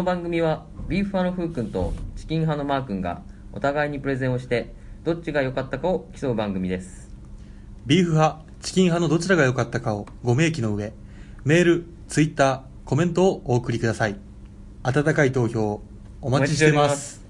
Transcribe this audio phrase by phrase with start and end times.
[0.00, 3.20] この番組はビーフ派のふうくんとチキン派のマーくんが
[3.52, 4.72] お互いにプレゼンをして
[5.04, 7.10] どっちが良かったかを競う番組です。
[7.84, 10.94] ビーフ派、チキン派のどちらが良かったかをご明記の上、
[11.44, 14.16] メール、ツイッター、コメントをお送りください。
[14.84, 15.82] 温かい投票、
[16.22, 17.22] お待ちしています。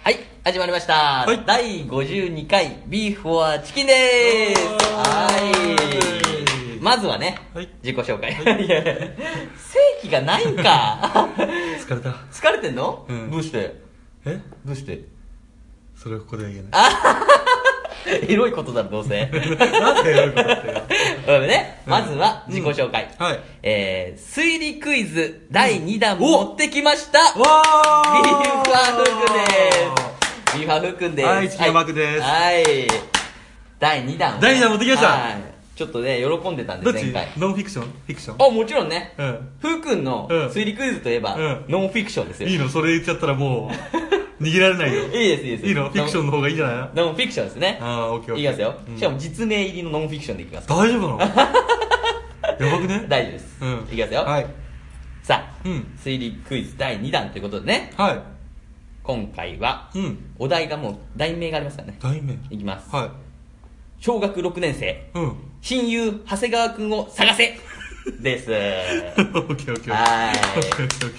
[0.00, 1.42] はい始まりました、はい。
[1.44, 4.62] 第52回ビーフォアチキンです。
[4.94, 6.35] はい
[6.86, 7.68] まずはね、はい。
[7.82, 8.34] 自己紹介、い、
[8.70, 8.94] や正
[10.04, 11.28] 規がないんか。
[11.84, 12.10] 疲れた。
[12.30, 13.28] 疲れてんの、うん。
[13.28, 13.74] どうして？
[14.24, 14.38] え？
[14.64, 15.00] どうして？
[15.96, 18.30] それはここでは言えない。
[18.32, 19.26] エロいことだろどうせ。
[19.26, 21.40] なんでやることだってよ。
[21.40, 21.48] うん。
[21.48, 23.40] ね、まずは自己紹介、うんはい。
[23.64, 27.62] えー、推理クイズ第2弾持ってきました、わ
[28.22, 29.50] ビーファーフー君で
[30.52, 30.56] す。
[30.56, 31.28] ビーファーフー君です。
[31.28, 31.50] はい。
[31.50, 32.22] チキンマークです。
[32.22, 32.88] はい、はい
[33.80, 35.08] 第2弾をね、第二弾持ってきました。
[35.08, 37.04] はいちょっとね喜んでたんでどっち？
[37.04, 37.28] 前回。
[37.36, 37.84] ノンフィクション？
[37.84, 38.44] フィクション？
[38.44, 39.48] あもちろんね、うん。
[39.60, 40.46] ふうくんのうん。
[40.46, 41.64] 推理クイズといえば、うん。
[41.68, 42.48] ノンフィクションですよ。
[42.48, 42.68] いいの？
[42.68, 43.70] それ言っちゃったらも
[44.40, 45.02] う、 逃げられないよ。
[45.04, 45.66] いいですいいです。
[45.66, 45.90] いいの？
[45.90, 46.76] フィクションの方がいいんじゃない？
[46.76, 47.78] のノンフィクションですね。
[47.80, 48.48] ああ、オッケーオッケー。
[48.48, 48.96] いきますよ、うん。
[48.96, 50.68] しかも実名入りのノンフィクションでいきます。
[50.68, 51.30] 大丈夫なの？
[52.66, 53.04] やばくね？
[53.08, 53.88] 大丈夫です、うん。
[53.92, 54.46] いきますよ、はい。
[55.22, 55.86] さあ、うん。
[56.02, 57.92] 推理クイズ第2弾ということでね。
[57.96, 58.22] は
[59.02, 59.98] 今回は、い。
[59.98, 60.18] うん。
[60.38, 61.98] お題がもう題名がありますからね。
[62.02, 62.34] 題名。
[62.50, 63.10] いきます、はい。
[64.00, 65.10] 小学6年生。
[65.14, 65.36] うん。
[65.66, 67.58] 親友長谷川くんを探せ。
[68.20, 68.52] です。
[68.54, 69.92] オッケーオッケー。
[69.92, 70.34] はい。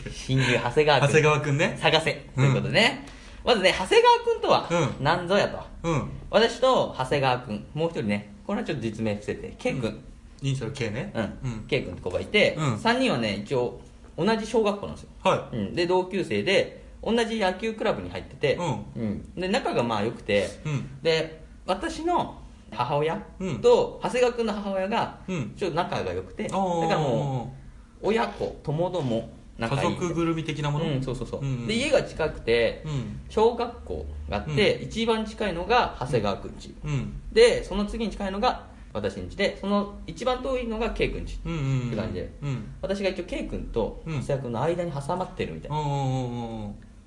[0.09, 1.07] 親友長谷川くん。
[1.07, 1.77] 長谷川くんね。
[1.81, 2.13] 探せ。
[2.33, 3.05] ということでね、
[3.43, 5.03] まずね長谷川くんとはうん。
[5.03, 6.09] 何ぞやと、うん。
[6.29, 10.03] 私と長谷川くんもう一人ねこれはちょっと実名伏せて K くん。
[10.41, 11.11] イニシャル K ね。
[11.13, 11.65] うん、うん。
[11.67, 12.75] K 君って子がいて、うん。
[12.75, 13.81] 3人はね一応
[14.17, 18.57] 同じ小学校なんですよ、はうん、で同級生で同じ野球クラブに入ってて、
[18.95, 19.33] うん。
[19.35, 20.69] で仲がまあ良くて、い。
[20.69, 21.01] うん。
[21.03, 22.36] で私の
[22.71, 23.61] 母親うん。
[23.61, 25.53] と長谷川君の母親がうん。
[25.55, 27.53] ちょっと仲が良くて、だからも
[28.01, 29.29] う親子ともども
[29.59, 29.95] 家仲いい。
[29.95, 30.85] 族ぐるみ的なもの？
[30.85, 33.19] うんそうそうそう、うんで家が近くてうん。
[33.29, 36.75] 小学校があって、一番近いのが長谷川くんち。
[36.83, 37.19] うん。
[37.31, 41.35] でその次に近いのが私んちでその一番遠いのが K 君ち。
[41.35, 42.31] って感じで。
[42.41, 42.73] うん。
[42.81, 44.21] 私が一応 K 君とうん。
[44.21, 45.77] 長谷川君の間に挟まってるみたいな。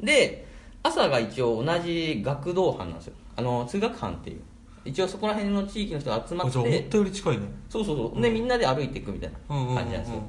[0.01, 0.47] で
[0.83, 3.13] 朝が一応同じ学童班なんですよ。
[3.37, 4.41] あの通学班っていう
[4.85, 7.43] 一応そこら辺の地域の人が集まっあじゃあ思てったより近いね。
[7.69, 10.23] そうそうそう、でみんなで歩いていくみたいなうんうんうんうん感じなんですよ、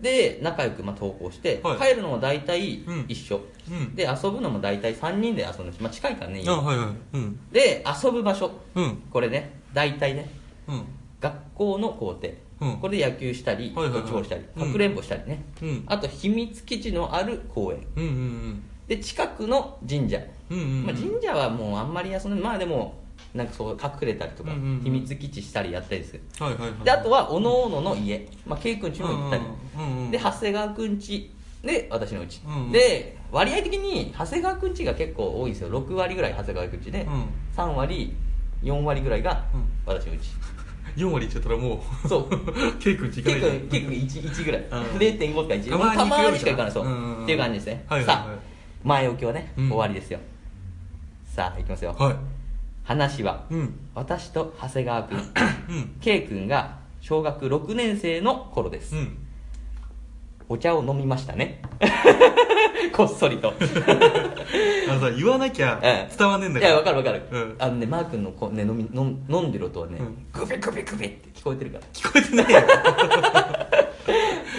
[0.00, 3.40] で仲良くまあ登校して、はい帰るのも大体うん一緒、
[3.70, 3.94] うん。
[3.94, 7.16] で遊ぶのも大体3人で遊ぶんです、まあ、近いからねはいはい。
[7.16, 7.40] うん。
[7.52, 9.02] で遊ぶ場所うん。
[9.10, 10.30] これね大体ね
[10.68, 10.84] うん。
[11.20, 12.34] 学校の校庭、
[12.72, 15.84] うんこれで野球したり、ドッジボールしたりうんかくれんぼしたりね、うん。
[15.86, 20.18] あと秘密基地のある公園うんうんで近くの神社、
[20.50, 20.58] うん。
[20.58, 20.86] うんうん。
[20.86, 22.99] まあ、神社はもうあんまり遊んでまあでも
[23.34, 24.80] なんかそう隠れたりとか、うんうんうん。
[24.82, 26.22] 秘密基地したりやったりする。
[26.38, 26.84] はいはいはい。
[26.84, 29.42] であとはおのおのの家、まあ、K 君ちも行ったり、
[29.76, 31.30] うんうんうんで長谷川君ち。
[31.62, 32.72] で私のうち、うんうん。
[32.72, 35.70] で割合的に長谷川君ちが結構多いんですよ。
[35.70, 37.24] 6割ぐらい長谷川君ちで、うん。
[37.56, 38.16] 3割
[38.62, 39.64] 4割ぐらいがうん。
[39.86, 40.30] 私のうち、
[40.96, 42.28] 4割いっちゃったらもう、そう。
[42.80, 44.68] ケイ君ち行か K ない君 K 君 1, 1ぐらい、うん。
[44.98, 46.72] 0.5とか1たまにたま行くよにしか行かない。
[46.72, 47.24] そう、うんうんうん。
[47.24, 48.16] っていう感じですね、はいはいはい。
[48.16, 48.38] さあ
[48.82, 49.68] 前置きはね、うん。
[49.68, 50.18] 終わりですよ。
[51.26, 52.16] さあいきますよ、はい。
[52.90, 53.78] 話はうん。
[53.94, 55.96] 私と長谷川君うん。
[56.00, 59.16] K 君が小学6年生の頃です、うん。
[60.48, 61.62] お茶を飲みましたね。
[62.92, 63.54] こっそりと。
[64.88, 65.78] あのさ、言わなきゃう
[66.12, 66.74] ん伝わんねえんだいから。
[66.74, 67.56] やわかるわかる、うん。
[67.60, 70.26] あのねマー君のこう、ね、飲み飲ん飲んでる音はね、うん。
[70.32, 71.84] グビグビグビって聞こえてるから。
[71.92, 72.60] 聞こえてないよ。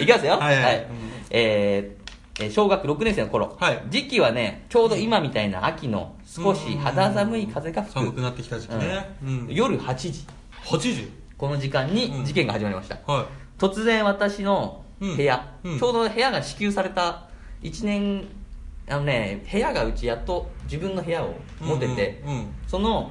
[0.00, 0.38] いきますよ。
[0.38, 0.62] はい。
[0.62, 0.78] はい。
[0.78, 0.84] うん。
[1.30, 2.01] えー
[2.42, 3.82] えー小学6年生の頃、はい。
[3.88, 7.98] 時期はねちょうど今みたいな秋の少し肌寒い風が吹く。
[8.00, 9.16] 寒くなってきた時期ね。
[9.22, 9.46] うん。
[9.50, 10.26] 夜8時。
[10.64, 11.10] 8時？
[11.36, 12.24] この時間にうん。
[12.24, 13.26] 事件が始まりました、は
[13.58, 15.72] 突然私の部屋、うん。
[15.72, 17.28] うんちょうど部屋が支給された
[17.62, 18.24] 1年
[18.88, 23.10] あのね部屋がうちやっと自分の部屋を持ってて、うんうんうんその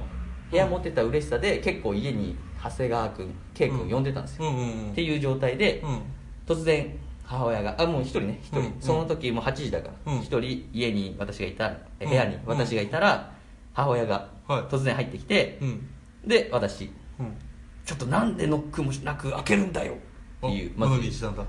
[0.50, 4.90] 部屋持ってた嬉しさで結構家に長谷川君 K 君呼んでたんですよ、うんうんうん。
[4.90, 6.02] っていう状態で、うん。
[6.46, 6.94] 突然
[7.32, 8.74] 母親があもう一人ね一人、うんうん。
[8.80, 10.12] その時もう8時だから。
[10.12, 10.20] うん。
[10.20, 12.08] 一、人家に私がいたうん。
[12.08, 12.42] 部屋にうん。
[12.46, 13.32] 私がいたら、
[13.72, 14.62] 母親がはい。
[14.64, 15.88] 突然入ってきて、うん。
[16.26, 16.90] で私。
[17.18, 17.36] うん。
[17.84, 19.94] ちょっとなんでノックもなく開けるんだよ。
[19.94, 19.96] っ
[20.40, 21.42] ていうままずだにしてたんだ。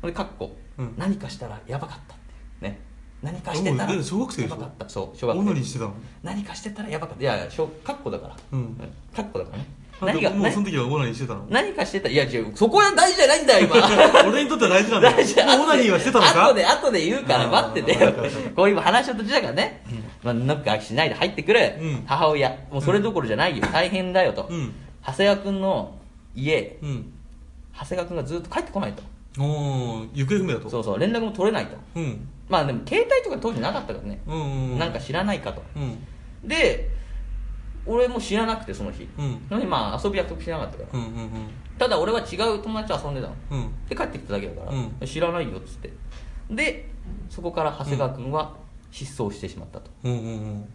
[0.00, 0.94] これかっこ、うん。
[0.96, 2.80] 何かしたらやばかったっていうね。
[3.22, 4.54] 何かしてたら小学生でしょ？
[4.54, 4.88] やばかった。
[4.88, 5.64] そう小学生。
[5.64, 5.94] してたの？
[6.22, 7.22] 何かしてたらやばかった。
[7.22, 8.36] いや小かっこだから。
[8.52, 8.76] うん。
[9.14, 9.66] かっこだからね。
[9.66, 11.46] あ何がでももうその何時はオナニーしてたの。
[11.48, 12.08] 何かしてた？
[12.08, 12.52] いや違う。
[12.56, 13.76] そこは大事じゃないんだよ今。
[14.28, 15.16] 俺にとっては大事なんだよ。
[15.16, 15.36] 大事。
[15.36, 16.44] もうオナニーはしてたのか？
[16.46, 18.12] 後で後で言うから待ってて
[18.54, 19.84] こう今話の途中だからね、
[20.22, 22.02] まあ、ノックしないで入ってくるうん。
[22.06, 22.50] 母親。
[22.70, 23.64] もうそれどころじゃないよ。
[23.72, 24.72] 大変だよと、うん。
[25.06, 25.94] 長谷川君の
[26.34, 26.78] 家。
[26.82, 27.12] うん。
[27.78, 29.02] 長谷川君がずっと帰ってこないと。
[29.36, 30.70] おー行方不明だと。
[30.70, 31.76] そうそう連絡も取れないと。
[31.96, 32.28] うん。
[32.48, 34.78] まあでも携帯とか当時なかったからね、うんうんうん。
[34.78, 35.62] なんか知らないかと。
[35.76, 35.98] うん。
[36.48, 36.88] で
[37.86, 39.46] 俺も知らなくてその日、うん。
[39.48, 41.30] その日まあ遊び約束しなかったから、うんうん
[41.76, 43.34] ただ俺は違う友達と遊んでたの。
[43.50, 43.58] うん。
[43.58, 45.06] うんで帰ってきただけだから、うん。
[45.06, 45.92] 知らないよっつって。
[46.50, 46.88] で
[47.28, 48.54] そこから長谷川君は
[48.90, 49.90] 失踪してしまったと。
[50.04, 50.68] うんうんうん。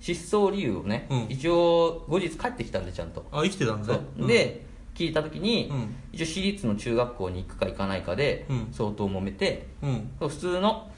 [0.00, 1.26] 失踪理由をね、うん。
[1.30, 3.24] 一応後日帰ってきたんでちゃんと。
[3.32, 5.96] あ生きてたんだそねうで聞いた時に、うん。
[6.12, 8.68] 一応私立の中学校に行くか行かないかでうん。
[8.70, 10.10] 相当揉めて、うん。
[10.20, 10.90] 普通の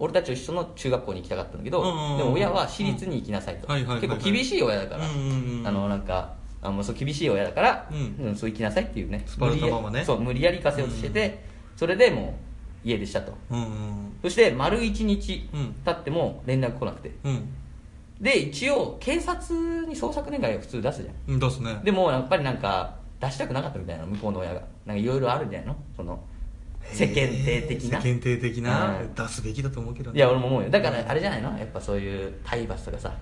[0.00, 4.18] 俺たちと一緒の中学校に行きたかったんだけど、うんうんうんでも親は私立に行きなさいと、うんはいはいはいはい。
[4.18, 5.66] 結構厳しい親だから、うんうんうん。
[5.66, 8.26] あのなんかあもうそう厳しい親だから、うん。
[8.26, 9.22] うんそう行きなさいっていうね。
[9.26, 9.92] スパルタママね。
[9.92, 11.44] 無理やそう無理やり行かせようとしてて、
[11.76, 12.38] それでも
[12.84, 13.34] う家出したと。
[13.50, 17.12] うんうんそして丸一日うん経っても連絡来なくて。
[17.24, 17.48] うん。
[18.20, 21.34] で一応警察に捜索願いを普通出すじゃん。
[21.34, 21.80] うん出すね。
[21.84, 24.62] でもやっぱりなんか出したくなかったみたいな向こうの親が。
[24.86, 25.76] なんかいろいろあるんじゃないの？
[25.96, 26.22] その
[26.92, 27.14] 世間
[27.44, 28.00] 体的な。
[28.00, 29.14] 世間体的なうん。
[29.14, 30.18] 出すべきだと思うけどね。
[30.18, 30.70] いや俺も思うよ。
[30.70, 31.58] だからあれじゃないの？
[31.58, 33.14] やっぱそういう体罰とかさ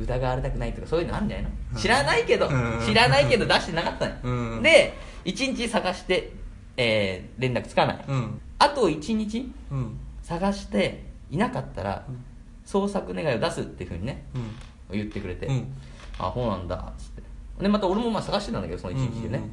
[0.00, 1.78] 疑われたくないとかそういうのあるんじゃないの？
[1.78, 2.80] 知らないけどうん。
[2.84, 4.16] 知らないけど出してなかったのよ。
[4.22, 4.62] うん。
[4.62, 4.94] で
[5.24, 6.32] 1日探して、
[6.76, 8.04] えー連絡つかない。
[8.06, 8.40] うん。
[8.58, 9.98] あと1日うん。
[10.22, 12.24] 探していなかったらうん。
[12.66, 14.96] 捜索願いを出すっていうふうにねうん。
[14.96, 15.72] 言ってくれて、うん。
[16.18, 17.22] あそうなんだっつって。
[17.60, 19.48] でまた俺もまあ探してたんだけどその一日でね、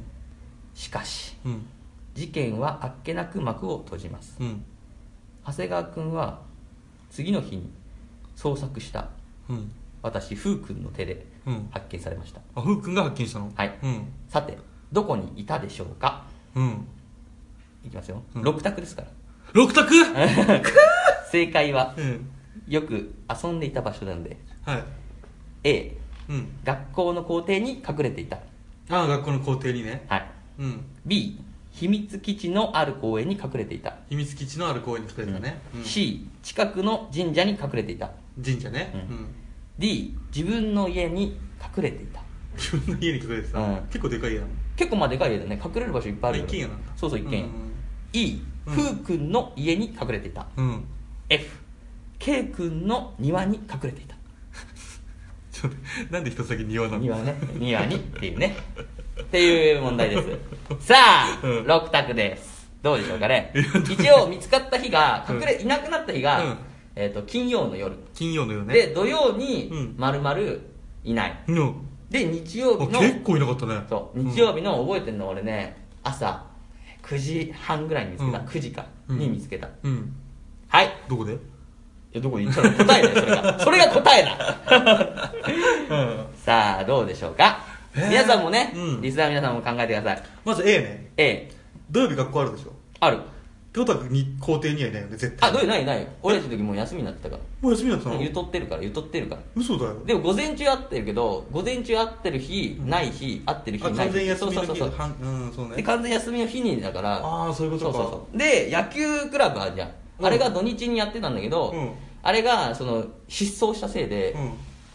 [0.74, 1.66] しかしうん
[2.14, 4.36] 事件はあっけなく幕を閉じます。
[4.40, 4.64] うん。
[5.46, 6.40] 長谷川君は
[7.10, 7.70] 次の日に
[8.36, 9.08] 捜索した
[9.48, 9.72] うん。
[10.02, 11.68] 私風君の手でうん。
[11.70, 13.50] 発見されました、あふうくんが発見したの？
[13.54, 13.78] はい。
[13.82, 14.04] うん。
[14.28, 14.58] さて
[14.92, 16.24] どこにいたでしょうか？
[16.54, 16.86] うん。
[17.84, 18.42] いきますよ、うん。
[18.42, 19.08] 6択ですから。
[19.52, 19.90] 六択？
[21.30, 22.28] 正解はうん。
[22.68, 24.36] よく遊んでいた場所なんで。
[24.64, 24.84] はい。
[25.64, 25.96] A
[26.28, 26.48] うん。
[26.64, 28.36] 学校の校庭に隠れていた。
[28.90, 30.04] ああ学校の校庭にね。
[30.08, 30.30] はい。
[30.58, 30.84] うん。
[31.06, 31.40] B
[31.72, 35.84] 秘密基地のある公園に隠れていた、秘密基地のある公園に隠れてたね、うん。
[35.84, 38.10] C 近くの神社に隠れていた。
[38.44, 39.02] 神社ね、ううん。
[39.22, 39.34] ん
[39.78, 41.38] D 自分の家に
[41.76, 42.20] 隠れていた。
[42.56, 43.76] 自分の家に隠れてた、うん。
[43.86, 44.56] 結構でかい家だもん。
[44.76, 45.60] 結構まあでかい家だね。
[45.64, 46.44] 隠れる場所いっぱいあるよ。
[46.46, 46.92] 一軒家なんだ。
[46.96, 47.40] そうそう一軒。
[47.40, 47.72] 家、うん
[48.12, 48.74] E うん。
[48.74, 50.84] ふうくんの家に隠れていた、うん。
[51.30, 51.58] F
[52.18, 54.14] K くんの庭に隠れていた。
[55.50, 55.72] ちょっ
[56.06, 56.98] となんで一つだけ庭なの？
[56.98, 57.34] 庭ね。
[57.58, 58.56] 庭にっていうね
[59.20, 60.28] っていう問題です。
[60.86, 61.58] さあ、うん。
[61.66, 62.70] 6択です。
[62.82, 63.52] どうでしょうかね。
[63.90, 66.58] 一応見つかった日が隠れ、ういなくなった日が、うん。
[66.96, 67.94] えー、と金曜の夜。
[68.14, 68.74] 金曜の夜ね。
[68.74, 69.94] で土曜にうん。
[69.96, 70.60] まるまる
[71.04, 71.38] いない。
[71.48, 71.74] うん。
[72.10, 73.82] で日曜日のあ結構いなかったね。
[73.88, 76.44] そう日曜日の覚えてるの俺ね朝
[77.02, 78.46] 9時半ぐらいに見つけた、うん。
[78.46, 79.18] 9時かうん。
[79.18, 80.12] に見つけた、うん。
[80.68, 80.90] はい。
[81.08, 81.32] どこで？
[81.32, 81.36] い
[82.16, 83.58] やどこに行ったの答えだよそれが。
[83.60, 85.32] それが答えだ。
[85.88, 86.26] うん。
[86.36, 87.71] さあどうでしょうか？
[87.94, 89.02] 皆さんもね、うん。
[89.02, 90.22] リスナーの皆さんも考えてください。
[90.44, 91.10] まず A ね。
[91.16, 91.50] A
[91.90, 92.70] 土曜日学校あるでしょ？
[92.70, 93.18] っある。
[93.72, 95.48] てことはに校庭にはいないよね絶対。
[95.48, 96.06] あどういうないない。
[96.22, 98.16] 俺たちの時もう休みになってたかもう休みだったの？
[98.16, 99.40] らゆとってるからゆとってるから。
[99.54, 99.96] 嘘だよ。
[100.04, 104.12] でも午前中会ってるけど午前中会ってる日、ない日会ってる日あない日。
[104.12, 105.76] 完全休みのそうそうそう日はんうんそうね。
[105.76, 107.92] で完全休みの日にだからああそういうことか。
[107.92, 108.38] そうそうそう。
[108.38, 110.26] で野球クラブあるじゃん、うん。
[110.26, 111.92] あれが土日にやってたんだけど、うん。
[112.22, 114.52] あれがその失踪したせいで、うん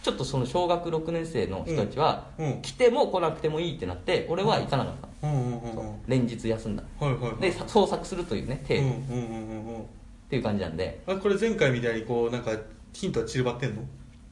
[0.07, 2.61] ちょっとその小学6年生の人たちは、うんうん。
[2.61, 5.73] 来ても来なくてもいいってなって俺は行かなかった、うんうんうんうん。
[5.73, 5.85] そう。
[6.07, 6.83] 連日休んだ。
[6.97, 7.41] はいはいはい。
[7.41, 9.75] でさ捜索するというね程度、っうんうんうんうん。
[9.75, 9.85] うん
[10.29, 11.01] ていう感じなんで。
[11.07, 12.51] あこれ前回みたいにこうなんか
[12.93, 13.81] ヒントは散らばってんの？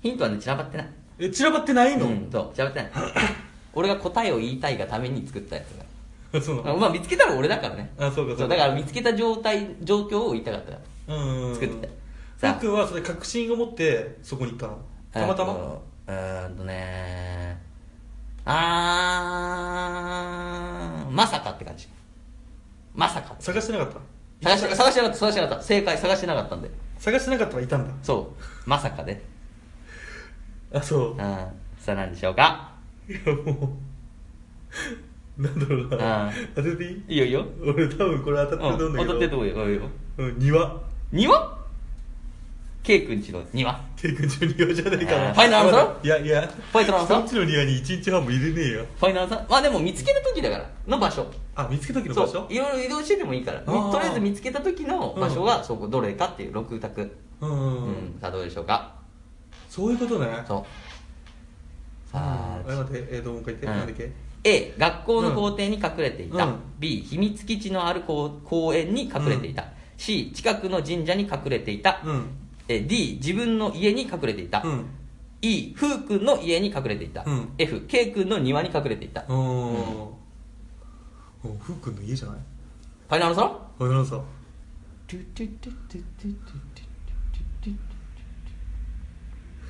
[0.02, 0.90] ヒントはね散らばってない。
[1.20, 2.56] え散らばってないの、うんそう。
[2.56, 2.92] 散らばってない。
[3.76, 6.78] 俺が答えを言いたいがために作ったやつが そうなの？
[6.78, 7.92] まあ見つけたら俺だからね。
[7.98, 10.72] あそうかそうだから見つけた状態状況を言いたかった。
[10.72, 11.90] からうん作って
[12.38, 14.78] さっくんはそれ確信を持ってそこに行ったの
[15.22, 15.54] たまたま？
[15.54, 17.58] えっとうーんとね
[18.46, 21.88] あーまさかって感じ。
[22.94, 23.36] まさか。
[23.40, 24.00] 探してなかった？
[24.50, 25.64] 探して探してなかった探してなかった。
[25.64, 26.70] 正解探してなかったんで。
[27.00, 27.94] 探してなかったらいたんだ？
[28.04, 28.34] そ
[28.66, 28.70] う。
[28.70, 29.24] まさかで。
[30.74, 31.12] あそう。
[31.12, 31.18] うん。
[31.18, 32.74] さあ何でしょうか？
[33.08, 33.78] いやも
[35.38, 36.28] うなんだろうな。
[36.28, 36.34] うん。
[36.56, 37.04] 当てていい？
[37.08, 37.46] いいよいいよ。
[37.62, 39.06] 俺多分これ当たってると思うんだけど。
[39.06, 39.70] 当たってるとこよ。
[39.70, 39.82] いいよ。
[40.18, 40.82] うん庭。
[41.12, 41.65] 庭？
[42.86, 43.82] K 君ちの庭。
[44.00, 45.34] ケイ君ちの庭じゃないかな。
[45.34, 46.42] ファイナルアンサいやいや。
[46.72, 47.20] ファイナルアンサー？
[47.22, 48.86] そっちの庭に一日半も入れねえよ。
[49.00, 51.26] ファイナルさんまあでも見つけた時だからの場所。
[51.56, 52.48] あ見つけた時の場所？
[52.48, 53.62] いろいろ移動しててもいいから。
[53.62, 57.18] とりあえず見つけた時の場所がそこどれかっていう6択。
[57.42, 58.18] うんうんううん。
[58.18, 58.94] んさあどうでしょうか？
[59.68, 60.28] そういうことね。
[60.48, 62.12] そう。
[62.12, 63.82] さああ待ってえーともう一回言って。
[63.82, 63.88] うん。
[63.88, 64.12] だっけ
[64.44, 66.56] ？A 学校の校庭に隠れていた、うん。
[66.78, 69.66] B 秘密基地のある公公園に隠れていた、
[69.98, 72.28] C 近くの神社に隠れていた、うん
[72.68, 74.86] え D 自分の家に隠れていた、うん。
[75.42, 77.50] E ふうくんの家に隠れていた、うん。
[77.58, 79.38] F K くんの庭に隠れていた、うん。
[79.38, 79.42] う
[81.44, 82.38] おふうくんの家じゃない？
[83.08, 84.22] ファイナル空あなたさ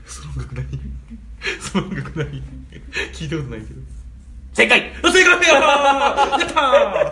[0.05, 0.67] その音楽何
[1.59, 2.43] その音楽何
[3.11, 3.81] 聞いたことないけど
[4.55, 4.91] 正解。
[5.03, 5.35] あ正解。
[5.53, 6.61] やった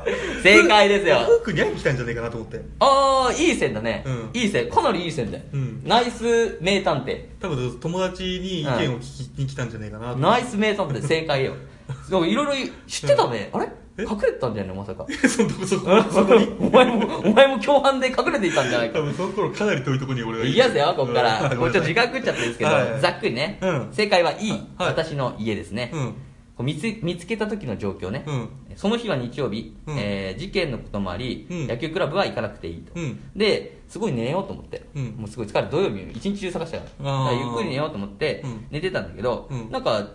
[0.06, 0.42] ー。
[0.42, 1.20] 正解ですよ。
[1.28, 2.62] ふうくんに会いに来たんじゃないかなと思って。
[2.80, 4.30] ああいい線だね、うん。
[4.34, 4.70] いい線。
[4.70, 5.82] かなりいい線だよ、うん。
[5.84, 7.26] ナイス名探偵。
[7.42, 10.14] 多分友達に意見を聞きに来たんじゃないかなと。
[10.14, 11.06] 思っナイス名探偵。
[11.06, 11.54] 正解よ。
[12.10, 12.54] いろいろ
[12.88, 13.68] 知ってたね、あれ？
[13.98, 14.04] え？
[14.04, 15.04] 隠れてたんじゃないのまさか。
[15.04, 16.48] て そのとこそこそこに？
[16.62, 19.00] お前もお前も共犯で隠れていたんじゃないか。
[19.00, 21.58] 多分その頃かなり遠いところに俺がいきますよここから、うん。
[21.58, 23.02] これちょっと時間食っちゃってるんですけど、はい。
[23.02, 23.90] ざっくりね、うん。
[23.92, 24.62] 正解はいい、はい。
[24.80, 26.14] 私の家ですね、うん
[26.56, 28.50] こう見つ見つけた時の状況ね、うん。
[28.76, 29.98] その日は日曜日、うん。
[29.98, 31.68] えー事件のこともあり、うん。
[31.68, 33.20] 野球クラブは行かなくていいと、うん。
[33.36, 35.06] ですごい寝ようと思って、うん。
[35.18, 37.26] もうすごい疲れて土曜日一日中探したからあー。
[37.26, 38.66] だからゆっくり寝ようと思ってうん。
[38.70, 39.72] 寝てたんだけど、うん。
[39.72, 40.08] なんか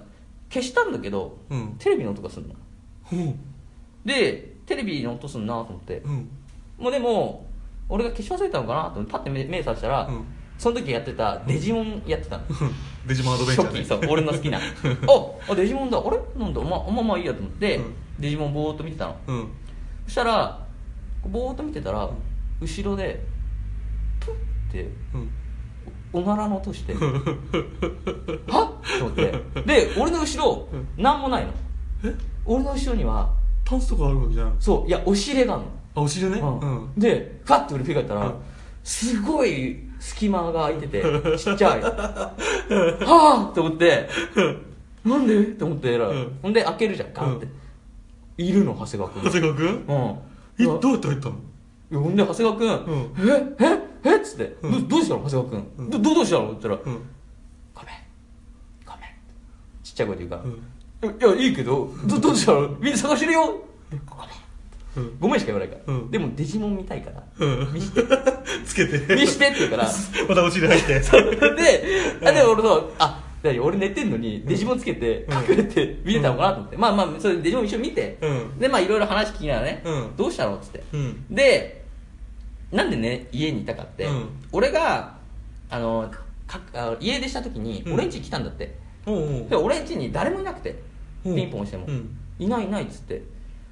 [0.50, 1.76] 消したんだけど、うん。
[1.78, 2.54] テレビの音がするの。
[3.12, 3.16] う。
[3.16, 3.40] ん
[4.04, 6.30] でテレビの音すんなと思って、うん。
[6.78, 7.46] もうでも
[7.88, 10.24] 俺が消し忘れたのかなと思ってパッて目目さしたら、うん
[10.58, 12.42] その時やってたデジモンやってたの。
[13.06, 13.78] デジモンアドベンチャーね。
[13.78, 14.58] 初期そう俺の好きな。
[14.58, 14.60] あ
[15.48, 15.98] あデジモンだ。
[15.98, 16.18] あれ？
[16.36, 16.60] なんだ。
[16.60, 17.94] まあまあまあいいやと思って、うん。
[18.18, 19.16] デジモンぼーっと見てたの。
[19.28, 19.48] うん。
[20.06, 20.66] そしたら
[21.24, 22.10] ぼーっと見てたら
[22.60, 23.24] 後ろで
[24.18, 24.36] プッっ
[24.72, 25.30] てうん。
[26.12, 27.02] おならの音して はっ
[28.98, 29.32] と思って。
[29.64, 31.52] で俺の後ろなんもないの。
[32.04, 32.14] え？
[32.44, 33.30] 俺の後ろには
[33.64, 34.56] タンスとかあるわけじゃん。
[34.58, 35.68] そういや押し入れがあるの。
[35.94, 36.40] あお尻ね。
[36.40, 36.58] うん。
[36.58, 36.90] うん。
[36.98, 38.34] でファッて俺振り返ったら、うん。
[38.82, 41.02] すごい隙間が空いてて
[41.38, 41.80] ちっちゃい。
[41.80, 42.34] は
[43.50, 44.08] あと思って
[45.04, 45.44] なんで？
[45.54, 46.38] と思って、ん。
[46.42, 47.48] ほんで開けるじゃんガンって、
[48.36, 49.22] いるの長谷川君。
[49.22, 49.66] 長谷川君？
[49.66, 50.18] うん。
[50.58, 51.34] えどうやって入ったの？
[51.90, 53.12] いやほんで長谷川君、ん。
[53.30, 53.54] え？
[54.04, 54.10] え？
[54.10, 54.16] え？
[54.16, 54.88] っつって、うん。
[54.88, 55.90] どどうしたの長谷川君、うん。
[55.90, 56.52] どどどうしたの？
[56.52, 57.00] って言ったら、うん。
[57.74, 57.94] ごめん。
[58.84, 59.02] ごめん。
[59.82, 61.36] ちっちゃい声で言うから、うん。
[61.36, 62.68] いやいいけどどどうしたの？
[62.80, 63.46] みんな探してるよ。
[63.46, 64.26] ごめん
[64.96, 65.18] うん。
[65.20, 66.10] ごめんしか言わないから、うん。
[66.10, 67.72] でもデジモン見たいから、うん。
[67.72, 68.02] 見して。
[68.64, 69.14] つけて。
[69.14, 69.88] 見してって言うから。
[70.28, 70.98] またお尻入って。
[71.00, 71.04] で、
[72.24, 75.34] あでも俺そう、あ、何俺寝てんのにデジモンつけてうん。
[75.50, 78.58] 隠れて見てたのかなと思って、まあまあそれデジモン一緒に見て、うん。
[78.58, 80.16] でまあいろいろ話聞きながらね、うん。
[80.16, 81.24] どうしたのっつって、うん。
[81.30, 81.84] で
[82.72, 84.28] なんでね家にいたかって、うん。
[84.52, 85.16] 俺が
[85.70, 86.10] あの
[86.46, 87.94] かあの家出した時にうん。
[87.94, 88.74] 俺ん家来たんだって、
[89.06, 89.48] おうおう。
[89.48, 90.74] で俺ん家に誰もいなくて、
[91.24, 91.32] う。
[91.32, 92.16] んピンポンしても、うん。
[92.38, 93.22] いないいないっつって。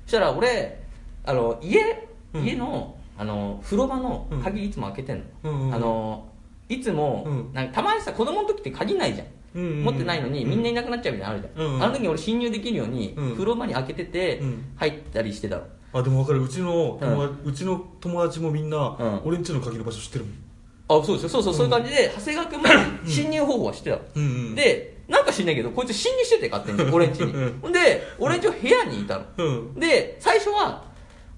[0.04, 0.85] そしたら俺
[1.26, 2.45] あの家うん。
[2.45, 4.42] 家のあの風呂場のうん。
[4.42, 6.28] 鍵いつも開けてんの、うんうんあの
[6.68, 7.52] いつも、うん。
[7.52, 9.26] なんかたまにさ子供の時って鍵ないじゃん。
[9.54, 9.85] うんうんうん。
[9.85, 11.83] 持ってないのにみんないなくなっちゃうみたいなのあるじゃん、うんうん。
[11.83, 13.33] あの時に俺侵入できるように、うん。
[13.33, 14.64] 風呂場に開けてて、うん。
[14.76, 15.62] 入ったりしてたの。
[15.92, 16.42] あでも分かる。
[16.42, 19.21] うちの友う達うちの友達もみんなうん。
[19.25, 20.47] 俺んちの鍵の場所知ってるもん。
[20.88, 21.28] あそうですよ。
[21.28, 22.66] そうそう、そういう感じで長谷川君も
[23.06, 26.90] 侵入方法は知ってたの、うんうんでなんか知んないけどこいつ侵入してて勝手に。
[26.92, 27.33] 俺ん家に。
[27.73, 29.25] で俺ん家は部屋にいたの。
[29.37, 29.75] うん。
[29.75, 30.85] で最初は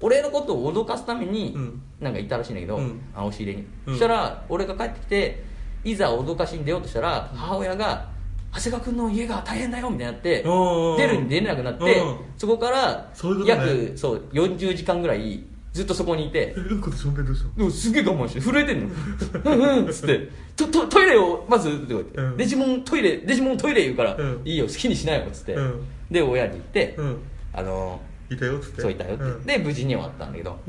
[0.00, 1.82] 俺のことを脅かすためにうん。
[2.00, 3.00] なんかいたらしいんだけど、うん。
[3.14, 3.94] あ押し入れに、うん。
[3.94, 5.42] そしたら俺が帰ってきて
[5.84, 8.08] いざ脅かしに出ようとしたら母親が
[8.54, 13.10] 「長谷川君の家が大変だよ」みたいになって出るに出れなくなってうんそこから
[13.46, 18.94] 約そう40時間ぐらいずっとそこにいてえうんことそんなどうしたのすげえ我慢して震えてんの
[19.44, 22.36] うんうんっつってトトトイレをまずって言って、うん。
[22.36, 25.86] デジモントイレデジモントイレ言うから、うんいいよ好きにしなよっつって、うん。
[26.10, 27.18] で親に言って、うん。
[27.52, 28.00] あの
[28.30, 28.82] いたよっつって。
[28.82, 29.44] そういたよって、うん。
[29.44, 30.58] で無事に終わったんだけど。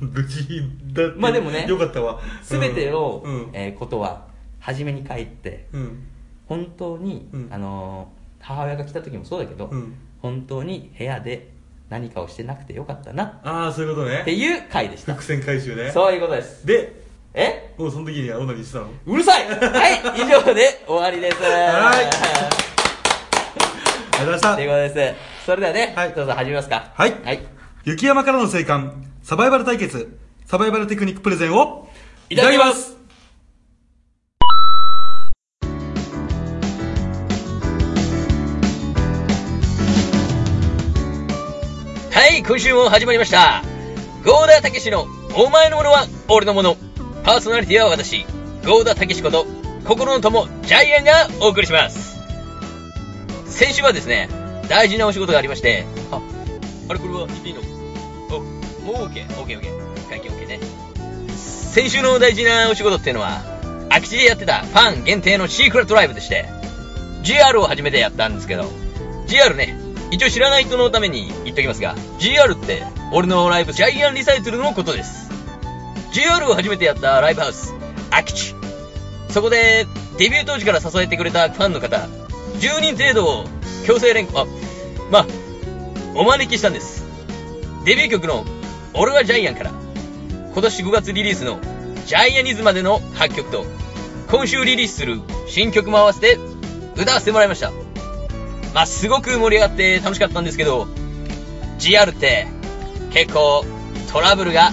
[0.00, 0.46] 無事
[0.92, 1.14] だって。
[1.18, 2.20] まあでもねよかったわ。
[2.42, 3.50] 全ての、うん。
[3.52, 4.26] えーことは
[4.60, 6.06] 初めに帰ってうん。
[6.46, 7.48] 本当に、うん。
[7.50, 9.94] あのー母親が来た時もそうだけど、うん。
[10.22, 11.48] 本当に部屋で
[11.88, 13.24] 何かをしてなくてよかったな。
[13.24, 14.22] っああそういうことね。
[14.24, 15.14] ていう回でした。
[15.14, 15.90] 伏線回収ね。
[15.92, 16.64] そういうことです。
[16.66, 17.74] でえ？
[17.76, 18.86] もうその時にはオナニーしたの？
[19.06, 19.46] うるさい。
[19.48, 19.60] はい
[20.22, 21.42] 以上で終わりです。
[21.42, 21.52] はい。
[21.52, 21.92] あ
[24.20, 24.54] りがとうございました。
[24.54, 27.46] ということですそれではね、はいどうぞ始めますかはいはい、
[27.84, 31.88] 雪山からの生還サバイバル対決サバイバルテクニックプレゼンを
[32.28, 32.96] いただきます
[42.10, 43.62] はい、今週も始まりました。
[44.24, 46.76] ゴーダーたけしのお前のものは俺のもの。
[47.22, 48.24] パーソナリティは私、
[48.66, 49.46] ゴーダーたけしこと、
[49.84, 52.18] 心の友、ジャイアンがお送りします。
[53.46, 54.28] 先週はですね、
[54.68, 56.20] 大事なお仕事がありまして、あ、
[56.88, 57.60] あれこれは言っていいの？
[58.30, 58.40] お、
[58.82, 60.08] もう OK、OK、OK。
[60.08, 60.60] 会見 OK ね。
[61.36, 63.42] 先週の大事なお仕事っていうのは、
[63.88, 66.46] 空き地でやってたファン限定のシークレットライブでして、
[67.22, 68.64] GR を初めてやったんですけど、
[69.26, 69.76] GR ね、
[70.10, 75.30] 一応知らない人のために言っときますが、GR って、俺のライブ、ジャイアンリサイトルのことです。
[76.12, 77.74] GR を初めてやったライブハウス、
[78.10, 78.54] 空き地。
[79.30, 79.86] そこで、
[80.18, 82.08] デビュー当時から支えてくれたファンの方、
[82.58, 83.44] 10人程度を
[83.86, 84.46] 強制連行、あ、
[85.12, 85.26] まあ、
[86.16, 87.04] お招きしたんです。
[87.84, 88.44] デビュー曲の
[88.94, 89.70] 俺はジャイアンから、
[90.52, 91.60] 今年5月リリースの
[92.04, 93.64] ジャイアニズまでの8曲と、
[94.28, 96.36] 今週リリースする新曲も合わせて
[96.96, 97.70] 歌わせてもらいました。
[98.74, 100.88] まあ、すごく盛り上がって楽しかったんですけど、
[101.78, 102.48] GR って
[103.12, 103.64] 結構
[104.10, 104.72] トラブルが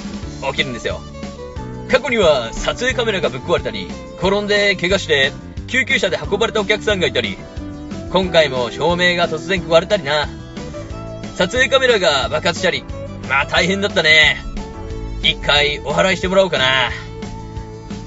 [0.49, 0.99] 起きるんですよ。
[1.87, 5.31] 過去には撮影カメラがぶっ壊れたり、転んで怪我して
[5.67, 7.37] 救急車で運ばれたお客さんがいたり、
[8.13, 10.29] 今回も照明が突然壊れたりな。
[11.35, 12.83] 撮影カメラが爆発したり、
[13.27, 14.37] まあ大変だったね。
[15.23, 16.91] 一回お祓いしてもらおうかな。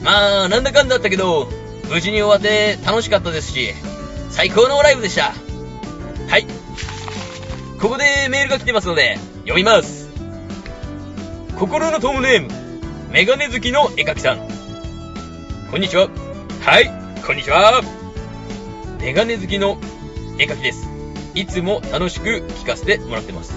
[0.04, 1.48] まあ、なんだかんだったけど、
[1.90, 3.75] 無事に終わって楽しかったですし、
[4.30, 5.32] 最高のライブでした。
[6.28, 6.46] はい。
[7.80, 10.08] ここでメールが来てますので、読みます。
[11.58, 12.48] 心のトムネーム、
[13.10, 14.48] メガネ好きの絵描きさん。
[15.72, 16.08] こんにちは。
[16.62, 16.92] はい、
[17.26, 17.82] こんにちは。
[19.00, 19.78] メガネ好きの
[20.38, 20.88] 絵描きです。
[21.35, 23.55] いつも楽しく聞かせてもらってます。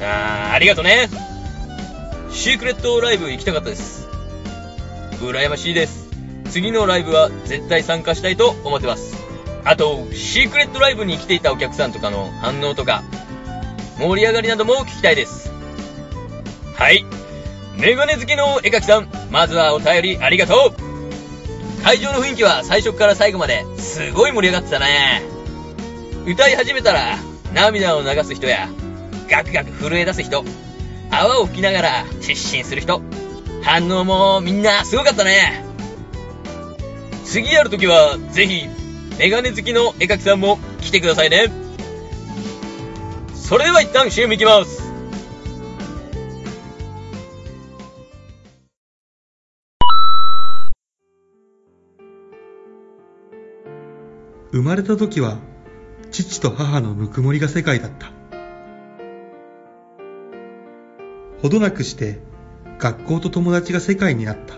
[0.00, 1.08] あー、ありがとね。
[2.30, 4.08] シークレットライブ行きたかったです。
[5.20, 6.08] 羨ましいです。
[6.50, 9.16] 次のライブは絶対参加したいと思ってます。
[9.64, 13.02] あと、シークレットライブに来ていたお客さんとかの反応とか、
[13.98, 15.52] 盛り上がりなども聞きたいです。
[16.74, 17.04] はい。
[17.76, 25.31] メガネ好きの絵描きさん、まずはお便りありがとう会場の雰囲気は最初から最後まですごい盛り上がってたね。
[26.24, 27.16] 歌い始めたら
[27.52, 28.68] 涙を流す人や、
[29.28, 30.44] ガクガク震え出す人、
[31.10, 33.02] 泡を吹きながら失神する人、
[33.62, 35.64] 反応もみんなすごかったね。
[37.24, 38.68] 次やるときは、ぜひ、
[39.18, 41.50] メガネ好きの絵描きさんも来てくださいね。
[43.34, 44.92] それでは一旦 CM 行きます。
[54.52, 55.38] 生まれた時は、
[56.12, 58.12] 父と母のぬくもりが世界だった。
[61.40, 62.20] ほどなくして、
[62.78, 64.56] 学校と友達が世界になった。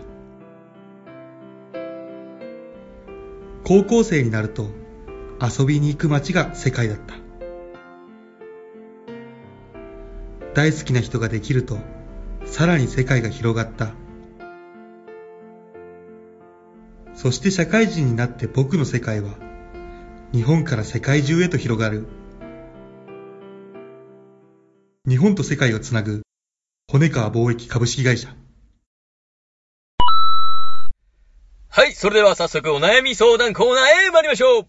[3.65, 4.69] 高校生になると
[5.41, 7.15] 遊びに行く街が世界だった。
[10.53, 11.79] 大好きな人ができると
[12.45, 13.93] さらに世界が広がった。
[17.15, 19.31] そして社会人になって僕の世界は
[20.35, 22.09] 日本から世界中へと広がる。
[25.09, 26.23] 日本と世界をつなぐ
[26.91, 28.35] 骨川貿易株式会社。
[31.69, 34.67] はい、それでは早速お悩み相談コーナーへ参りましょう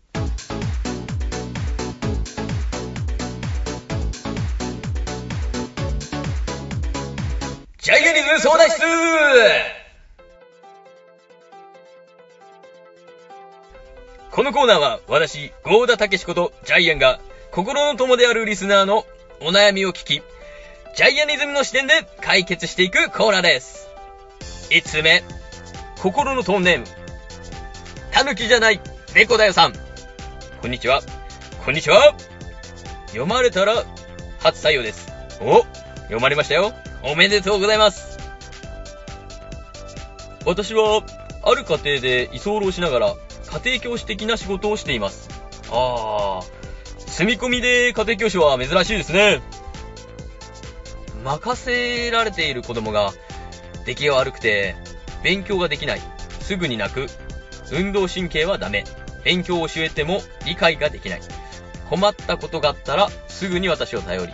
[7.80, 9.75] ジャイアニズム相談室
[14.36, 17.22] このコーナーは私、ゴーダタケシことジャイアンが
[17.54, 19.06] 心の友であるリスナーの
[19.40, 20.22] お悩みを聞き、
[20.94, 23.88] ジャイアニズムの視点で解決していくコーナーです。
[24.72, 25.24] 5つ目、
[26.02, 26.86] 心のトーンネーム。
[28.12, 28.82] たぬきじゃない、
[29.16, 29.74] 猫だよさん。
[30.62, 31.00] こんにちは。
[31.64, 32.14] こんにちは。
[33.08, 33.86] 読まれたら、
[34.40, 35.14] 初採用です。
[35.40, 35.64] お
[36.08, 36.74] 読まれましたよ。
[37.04, 38.20] おめでとうございます。
[40.46, 41.04] 私は、
[41.42, 43.16] ある家庭で居候しながら、
[43.56, 45.30] 家庭教師的な仕事をしています。
[45.72, 49.42] あー、住み込みで家庭教師は珍しいですね。
[51.24, 53.14] 任せられている子供が、
[53.86, 54.76] 出来が悪くて、
[55.24, 56.02] 勉強ができない、
[56.42, 57.08] すぐに泣く、
[57.72, 58.84] 運動神経はダメ、
[59.24, 61.22] 勉強を教えても理解ができない。
[61.90, 64.34] 困ったことがあったらすぐに私を頼り、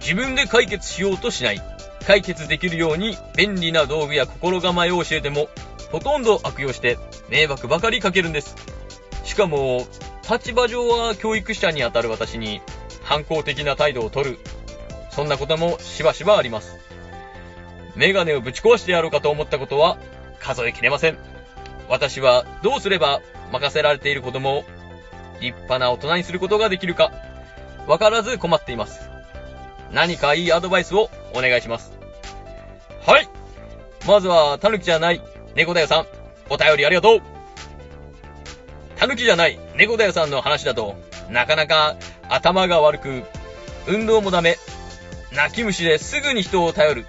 [0.00, 1.62] 自分で解決しようとしない。
[2.06, 5.48] 解決できるように便利な道具や心構えを教えても、
[5.94, 8.56] ほとんど悪用して迷惑ばかりかけるんです。
[9.22, 9.86] しかも、
[10.28, 12.62] 立場上は教育者にあたる私に
[13.04, 14.40] 反抗的な態度をとる
[15.10, 16.80] そんなこともしばしばあります。
[17.94, 19.96] メガネをぶち壊してやろうかと思ったことは
[20.40, 21.16] 数えきれません。
[21.88, 23.20] 私はどうすれば
[23.52, 24.64] 任せられている子供を
[25.40, 27.12] 立派な大人にすることができるか、
[27.86, 29.08] わからず困っています。
[29.92, 31.92] 何かいいアドバイスをお願いします。
[33.06, 33.28] はい。
[34.08, 35.22] まずは、タヌキじゃない、
[35.54, 36.06] 猫だよさん、
[36.50, 37.22] お便りありがとう。
[38.96, 40.96] タヌキじゃない、猫だよさんの話だと、
[41.30, 41.96] なかなか
[42.28, 43.22] 頭が悪く、
[43.86, 44.56] 運動もダメ、
[45.32, 47.06] 泣き虫ですぐに人を頼る。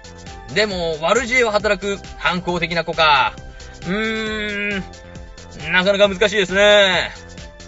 [0.54, 3.34] でも、悪知恵を働く反抗的な子か。
[3.82, 7.10] うーん、なかなか難しいですね。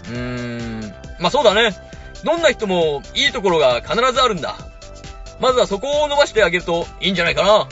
[0.09, 1.75] うーん、まあそうだね。
[2.23, 4.55] どんな人もいいところが必ずあるんだ。
[5.39, 7.67] まずはそこを伸ばしてあげるといいんじゃないかな。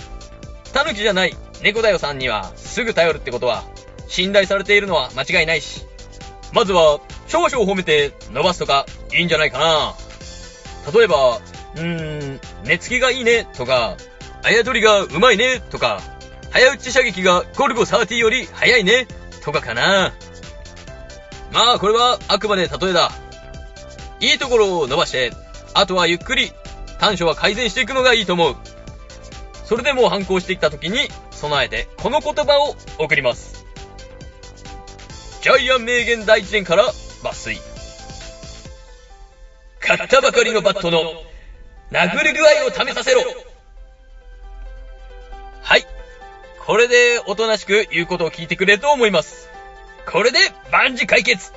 [0.74, 3.63] タヌキじゃない猫だよさんにはすぐ頼るってことは、
[4.08, 5.86] 信頼されているのは間違いないし。
[6.54, 9.96] まずは、少々褒めて伸ばすとかいいんじゃないかな。
[10.93, 13.98] 例えば、うーん、寝つきがいいねとか、
[14.43, 16.02] あやとりがうまいねとか、
[16.52, 19.08] 早打ち射撃がゴルゴ30より早いね
[19.43, 20.13] とかかな。
[21.52, 23.12] まあこれはあくまで例えだ。
[24.20, 25.34] いいところを伸ばして、
[25.74, 26.52] あとはゆっくり
[27.00, 28.56] 短所は改善していくのがいいと思う。
[29.65, 33.65] それでも反抗してきた時に備えてこの言葉を送ります。
[35.41, 36.91] ジャイアン名言第一伝から
[37.23, 37.58] 抜粋。
[39.80, 41.00] 買ったばかりのバットの
[41.91, 43.21] 殴る具合を試させろ。
[45.62, 45.86] はい。
[46.65, 49.50] これでおとなしく言うことを聞いてくれると思います。
[50.12, 50.39] これで
[50.71, 51.54] 万事解決。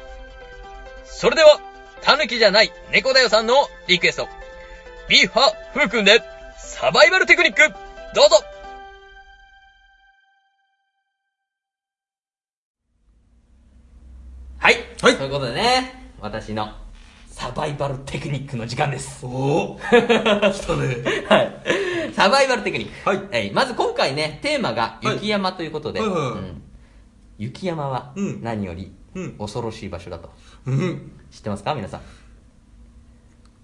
[1.05, 1.61] それでは、
[2.03, 4.29] タヌキじゃない猫だよさんのリクエスト。
[5.09, 6.23] ビーファフー君で
[6.59, 7.69] サバイバルテクニック、
[8.15, 8.45] どうぞ
[15.03, 15.13] はい。
[15.13, 16.69] はいということでね、私の
[17.27, 19.25] サバイバルテクニックの時間です。
[19.25, 19.29] お
[19.75, 20.97] お来たね。
[21.29, 22.13] はい。
[22.15, 23.09] サバイバルテクニック。
[23.09, 26.63] はいえーまず今回ね、テーマがはい雪山ということで、はいはいはいうん
[27.39, 30.31] 雪山はうん何よりうん恐ろしい場所だと。
[30.67, 31.13] うん。
[31.31, 31.75] 知ってますか？
[31.75, 32.01] 皆さん。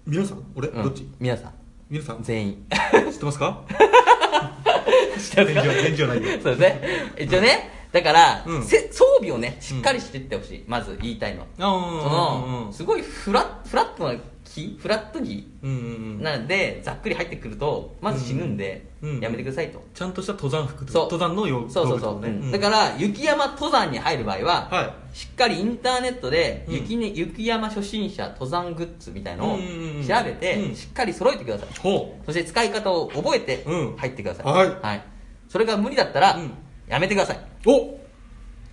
[0.07, 0.43] 皆さん？
[0.55, 1.07] 俺、うんどっち？
[1.19, 1.51] 皆さん。
[1.89, 2.23] 皆さん？
[2.23, 2.65] 知全員。
[2.71, 3.63] ってますか？
[3.69, 5.73] 知ってますか？
[5.83, 6.39] 返事はないよ。
[6.41, 6.81] そうですね。
[7.19, 8.63] 一応ね、だから、うん。
[8.63, 10.63] せ装備をね、しっかりしていってほしい。
[10.67, 11.41] まず言いたいの。
[11.41, 11.47] は。
[11.59, 15.79] あその、すごいフラッ、フラットな木フラット木うんうんう
[16.19, 16.21] ん。
[16.21, 19.19] なので、ざっくり入ってくると、まず死ぬんで、うんうん。
[19.19, 19.83] やめてくださいと。
[19.93, 21.03] ちゃんとした登山服とそう。
[21.03, 22.19] 登山の用そうそうそう。
[22.21, 22.51] ねうん。
[22.51, 26.73] だから、雪山登山に入る場合は、はしっかりインターネットでうん。
[26.75, 30.75] 雪,、ね雪山初心者登山グッズみたいのをうんうんうん調べて、うん。
[30.75, 31.67] しっかり揃えてください。
[31.79, 33.97] ほそして使い方を覚えてうん。
[33.97, 34.45] 入ってください。
[34.45, 35.03] はい。
[35.49, 36.51] それが無理だったら、うん。
[36.87, 37.39] やめてください。
[37.75, 37.97] う。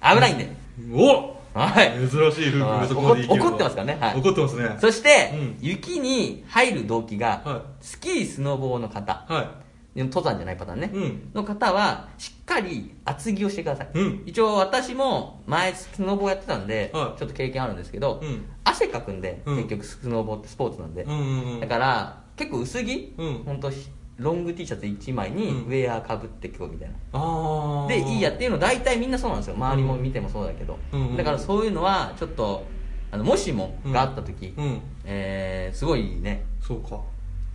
[0.02, 0.48] 危ないんで。
[0.92, 1.92] おおはい。
[2.08, 4.76] 珍しい夫婦がそこまで怒怒ってますからねはい怒ってますね。
[4.80, 9.62] そして、うん雪に入る動機が、はスキー、スノボーの方、は
[9.96, 13.90] 登山じゃないパターンね、うんの方は、しっかり厚着をしてください。
[13.94, 21.02] うん一応私も前スノボーやってたんで、はいちょっと経験あるんですけど、うん汗かくんで、うん結局スノボーってスポーツなんで。
[21.02, 21.04] い。
[21.04, 21.60] うんうんうん。
[21.60, 25.64] だから、結構薄着、うんほんとしロング T シャツ1枚にうん。
[25.66, 27.86] ウェアかぶってこうみたいな。
[27.88, 29.54] でいいやっていうの大体みんなそうなんですよ。
[29.56, 31.00] 周りも見てもそうだけど、うん。
[31.08, 31.16] うん。
[31.16, 32.64] だからそういうのはちょっと
[33.10, 34.80] あのもしもがあった時、うん。
[35.04, 36.44] えーすごいね。
[36.60, 37.00] そうか。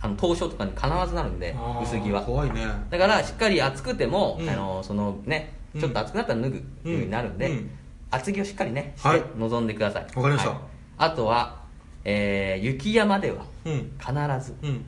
[0.02, 2.22] あの凍傷とかに必ずなるんで薄着は。
[2.22, 2.66] 怖いね。
[2.90, 4.48] だからしっかり暑くても、うん。
[4.48, 5.80] あのそのねうん。
[5.80, 7.70] ちょっと暑くなったら脱ぐようになるんで、うん。
[8.10, 9.22] 厚着をしっかりねしてはい。
[9.36, 10.02] 臨んでください。
[10.04, 10.50] わかりました。
[10.50, 10.58] はい。
[10.98, 11.60] あとは、
[12.04, 13.92] えー雪山ではうん。
[13.98, 14.12] 必
[14.46, 14.84] ずうん。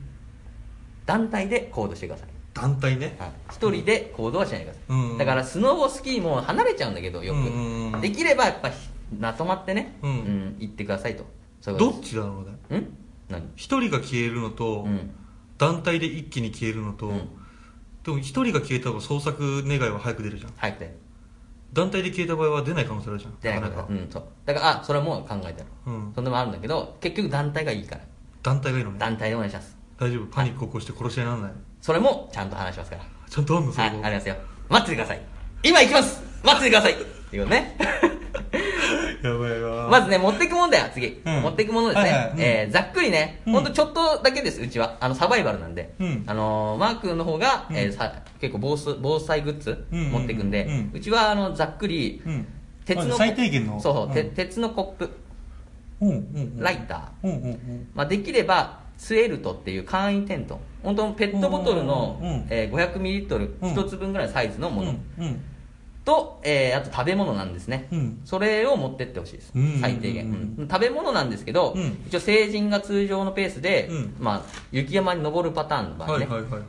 [1.05, 2.27] 団体で行動してください。
[2.53, 3.15] 団体ね。
[3.19, 3.31] はい。
[3.49, 5.17] 一人で行動はしないでください、うん。
[5.17, 8.75] だからスノボスキーも離れちゃうんだけどよく、うんうんうんできればやっぱひ
[9.19, 10.55] まとまってね、うん。
[10.59, 11.25] 行ってくださいと。
[11.61, 12.97] そういうこどっちだろうん？
[13.29, 13.49] 何？
[13.55, 15.11] 一人が消えるのと、うん。
[15.57, 17.29] 団体で一気に消えるのと、うん。
[18.03, 20.53] でも一人が消えた方が捜索願いは早く出るじゃん。
[20.57, 20.95] 早くて
[21.71, 23.35] 団体で消えた場合は出ない可能性あるじゃん。
[23.41, 23.75] 出ないかなか。
[23.77, 24.23] らなかうんそう。
[24.45, 26.11] だからあそれはもう考えてる、うん。
[26.13, 28.01] そんでもあるんだけど結局団体がいいから。
[28.43, 28.99] 団体がいいのね。
[28.99, 30.25] 団体でお願いします大丈夫？
[30.27, 31.51] パニック起こして殺し合いにならない？
[31.81, 33.71] それもちゃんと話しますからちゃんとあんの？
[33.71, 34.05] そはいれも。
[34.05, 34.35] ありますよ
[34.69, 35.21] 待っててください
[35.63, 36.95] 今行きます待っててくださいっ
[37.29, 37.77] ていうことね
[39.23, 39.87] やばいわ。
[39.89, 41.21] まずね、持ってくもんだよ、次。
[41.25, 42.09] うん持ってくものですね。
[42.09, 44.97] はいはいうんえーざっくりね、うんほんとちょっとだけです、うちは。
[44.99, 45.93] あの、サバイバルなんで。
[45.99, 48.11] うんあのーマー君の方が、うんえーさ
[48.41, 52.45] 結構防災、防災グッズうんうんうん持ってくんで、うんうちは、あの、ざっくり、うん。
[52.85, 53.79] 鉄の、まず最低限の。
[53.79, 55.09] そうそう、んて鉄のコップ、
[56.01, 56.59] うんうんうん。
[56.59, 57.27] ライター。
[57.27, 57.87] うんうんうん。
[57.95, 60.59] まあ、できれば、スエルトっていう簡易テント。
[60.81, 62.91] 本当ペットボトルの、うんうんえー
[63.27, 63.71] 500ml うん。
[63.71, 64.95] 一つ分ぐらいのサイズのもの。
[66.05, 68.19] と、えーあと食べ物なんですね、うん。
[68.25, 70.25] それを持ってってほしいです、うん最低限、
[70.57, 70.67] うん。
[70.69, 71.97] 食べ物なんですけど、うん。
[72.07, 74.15] 一応成人が通常のペースで、うん。
[74.19, 76.27] まあ、雪山に登るパターンの場合ね、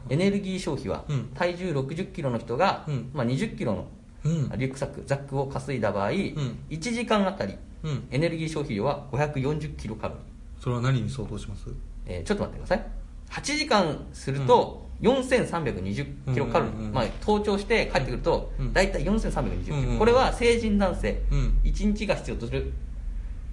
[0.09, 1.25] エネルギー消費は、うん。
[1.35, 3.11] 体重6 0キロの人が、うん。
[3.13, 3.87] まあ、2 0キロの
[4.25, 4.49] うん。
[4.57, 6.13] リュックサックザックを担いだ場合、ん。
[6.13, 8.07] 1時間あたりうん。
[8.13, 11.67] エネルギー消費量は540キロカロリー、それは何に相当します？
[12.07, 12.87] えーちょっと待ってください。
[13.31, 16.93] 8時間すると、4320キロカロリー、うんうんうん。
[16.95, 18.73] まあ、登頂して帰ってくると、うん。
[18.73, 21.59] 大体4320キロ、うんうんこれは成人男性、うん。
[21.65, 22.73] 1日が必要とする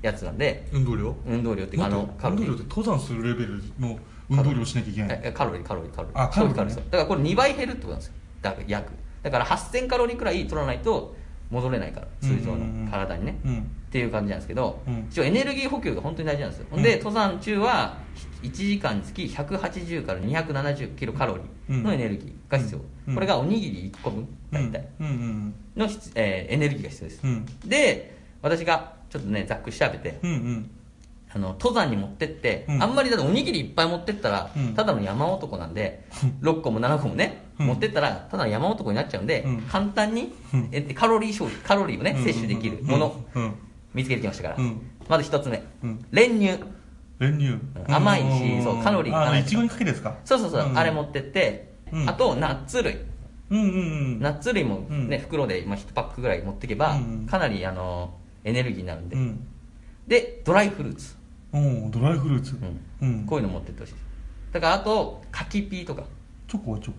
[0.02, 1.16] やつなんで運動量？
[1.28, 2.46] 運動量っていうかあのカロリー。
[2.46, 5.22] 運動量って登山するレベルの運動量しなきゃいけない。
[5.24, 6.24] えカロリーカロリーカロリー。
[6.24, 6.72] あカロリーね。
[6.72, 8.14] 消費だからこれ2倍減るってことなんですよ。
[8.42, 8.92] だから約。
[9.24, 11.16] だから8000カロリーくらい取らないと
[11.52, 13.58] 戻れないから通常の体にね、うん。
[13.60, 13.62] っ
[13.92, 15.08] ていう感じなんですけど、うん。
[15.12, 17.98] 一応エネルギー補給が本当に大事なんですよ、ほんで登山中は
[18.42, 23.16] 1時間につき180から270キロカロリーのエネルギーが必要、うん。
[23.16, 24.88] これがおにぎり1個分大体。
[25.76, 27.46] の必、えーエネルギーが必要です、うん。
[27.66, 30.32] で私がちょっとねざっくり調べて、うん。
[30.32, 30.36] うん。
[30.36, 30.72] うん。
[31.34, 32.84] あの登山に持ってって、うん。
[32.84, 34.74] あんまりだっておにぎりいっぱい持ってったら、うん。
[34.74, 36.06] ただの山男なんで、
[36.42, 37.68] 6個も7個もね、うん。
[37.68, 39.62] 持ってったらただの山男になっちゃうんで、うん。
[39.62, 40.70] 簡単に、うん。
[40.72, 43.54] えカロリー消費カロリーをね、うん摂取できるもの、うん。
[43.94, 44.82] 見つけてきましたから、うん。
[45.08, 46.06] まず一つ目、うん。
[46.12, 46.62] 練乳
[47.22, 47.60] 練乳。
[47.88, 50.16] 甘いしそうカロリーあ高いいちごにかけるやつか？
[50.26, 50.78] そうそうそう、ん。
[50.78, 52.10] あれ持ってって、うん。
[52.10, 52.98] あとナッツ類。
[53.52, 53.72] うんうんう
[54.18, 54.20] ん。
[54.20, 55.20] ナッツ類もね、うん。
[55.20, 59.48] 袋で、まあ、1パックぐらい持っていけば、うんかなりあのエネルギーになるんで、うん。
[60.08, 61.16] でドライフルーツ、
[61.54, 62.58] おードライフルーツ。
[63.02, 63.08] うん。
[63.08, 63.26] うん。
[63.28, 63.94] こういうの持ってってほしい。
[63.94, 64.06] です
[64.54, 66.04] だからあと柿ピーとか。
[66.48, 66.98] チョコはチョコ。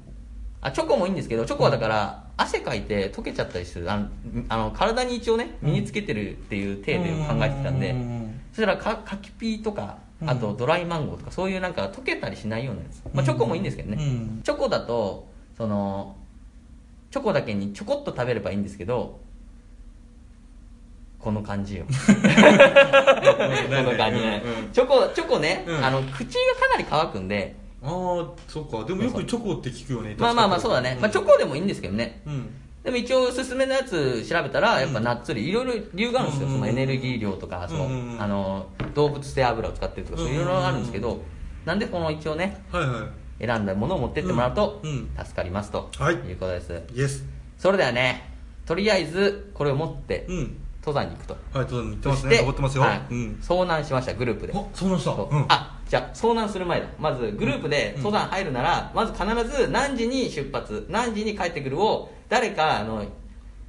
[0.60, 3.90] あチョコもいいんですけどチョコはだから汗かいて溶けちゃったりする。
[3.90, 4.08] あの
[4.48, 14.40] あの体に一応ね身につけてるっていう体で考えてたんで、うんうんうんそしたらか柿ピーとかうんあとドライマンゴーとかそういうなんか溶けたりしないようなやつ、まあ、チョコもいいんですけどね、うん。
[14.42, 16.16] チョコだとその
[17.10, 19.20] チョコだけにちょこっと食べればいいんですけど
[21.18, 21.84] この感じよ。
[21.94, 24.72] この感じね、うん。
[24.72, 25.84] チョコチョコね、うん。
[25.84, 26.24] あの口がか
[26.72, 27.54] なり乾くんで。
[27.80, 27.90] ああ
[28.48, 28.84] そうか。
[28.84, 32.22] でもよくチョコって聞くよねまあまあまあそうだね、まあ、チョコでもいいんですけどね。
[32.26, 32.50] うん
[32.82, 41.20] でも一応おすすめのやつ調べたらやっぱナッツ類いろいろ理由があるんですよ、うんそのエネルギー量とかその、あの動物性油を使ってるとかそういろいろあるんですけど、
[41.64, 43.08] なんでこの一応ねはいは
[43.40, 43.46] い。
[43.46, 44.80] 選んだものを持ってってもらうと
[45.18, 46.14] 助かりますとはい。
[46.14, 47.24] いうことです、イエス
[47.58, 48.28] それではね
[48.66, 50.56] とりあえずこれを持ってうん。
[50.84, 52.36] 登山に行くと、はい登山に行ってますね。
[52.38, 52.82] 登ってますよ。
[52.82, 53.02] はい。
[53.08, 53.38] うん。
[53.40, 54.52] 遭難しましたグループで。
[54.52, 55.44] あそうなんしたうん。
[55.48, 56.86] あじゃあ遭難する前だ。
[56.98, 63.04] まずグループで登山入るなら、まず必ず何時に出発何時に帰ってくるを誰かあの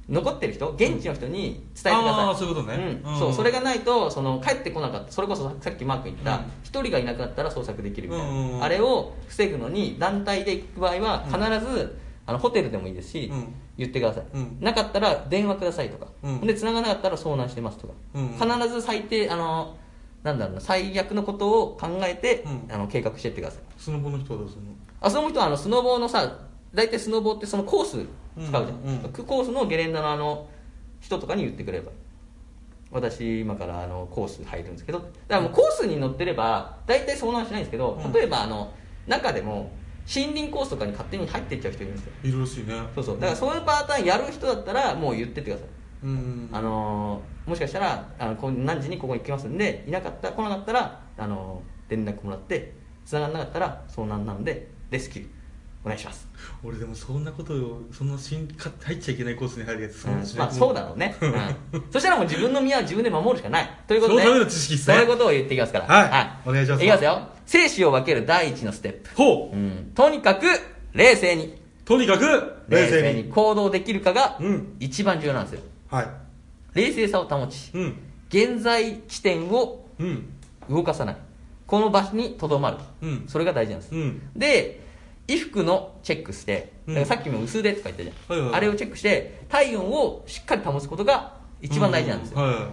[0.08, 2.76] 残ってる人現地の人に伝えてください、あーそういうことね。
[3.04, 3.12] うん。
[3.12, 3.18] うん。
[3.18, 5.12] そうそれがないとその帰ってこなかった。
[5.12, 6.44] それこそさっきマーク言ったうん。
[6.62, 8.64] 一、人がいなくなったら捜索できるみたいな、うんうんうん。
[8.64, 11.38] あれを防ぐのに団体で行く場合は必
[11.70, 13.54] ず、あのホテルでもいいですし、うん。
[13.76, 14.56] 言ってください、うん。
[14.62, 16.40] なかったら電話くださいとか、うん。
[16.40, 18.28] で繋がなかったら遭難してますとか、うん。
[18.28, 19.76] 必ず最低あの
[20.24, 22.74] なんだろうな最悪のことを考えて、うん。
[22.74, 23.62] あの計画していってください。
[23.78, 24.68] スノボの人はどうするの？
[25.00, 26.38] あその人はあのスノボーのさ
[26.72, 28.06] 大体スノボーってそのコース使う
[28.36, 29.04] じゃん、うん。
[29.04, 30.48] うんコースのゲレンデのあの
[31.00, 31.92] 人とかに言ってくれれば
[32.90, 38.12] 私今からあのコース入るんですけどだからもうコースに乗ってれば大体遭難しないんですけどうん。
[38.12, 38.72] 例えばあの
[39.06, 39.70] 中でも
[40.12, 42.12] 森林コースとかに勝手に入っていっちゃう人いるんですよ。
[42.24, 42.72] いるらしいね。
[42.94, 43.14] そうそう。
[43.16, 45.68] だからそういうパターンやる人だったらもう言ってってください。
[45.68, 45.74] うん
[46.52, 52.72] あのーもしかしたらあの何時にここに来ますんでいなかった来なかったら、あのー連絡もらって
[53.04, 55.26] 繋がらなかったら遭難なのでレスキュー
[55.84, 56.26] お願いします、
[56.62, 60.38] 俺でもそんなことをそんなしんか入っちゃいけないコースに入るやつうん。
[60.38, 63.70] まあそうだろうね、うん、そしたらもう自分の身は自分で守るしかない。
[63.86, 65.84] ということでそのための知識っすねそういうことを言っていきますから。
[65.84, 66.48] はい。
[66.48, 66.82] お願いします。
[66.82, 67.28] いきますよ。
[67.44, 69.56] 生死を分ける第一のステップ、ほう。
[69.56, 70.46] うん、とにかく
[70.94, 71.62] 冷静に。
[71.84, 72.24] とにかく
[72.68, 74.76] 冷静に行動できるかがうん。
[74.80, 76.08] 一番重要なんですよはい。
[76.74, 77.94] 冷静さを保ちうん。
[78.28, 80.28] 現在地点をうん。
[80.68, 81.16] 動かさない。
[81.66, 83.24] この場所にとどまる、うん。
[83.26, 84.30] それが大事なんです、うん。
[84.36, 84.80] で
[85.26, 86.94] 衣服のチェックして、うん。
[86.94, 88.56] だからさっきも薄手とか言ったじゃん、はいはいはい。
[88.58, 92.64] あれをチェックして体温をしっかり保つことが一番大事なんですよ、はいはい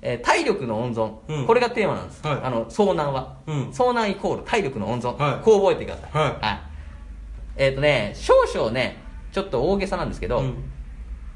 [0.00, 1.46] えー体力の温存、うん。
[1.46, 2.40] これがテーマなんです、はい。
[2.42, 3.68] あの遭難は、うん。
[3.70, 5.44] 遭難イコール体力の温存、はい。
[5.44, 6.60] こう覚えてください、はい。
[7.56, 9.02] えっ、とね少々ね
[9.32, 10.54] ちょっと大げさなんですけど、うん。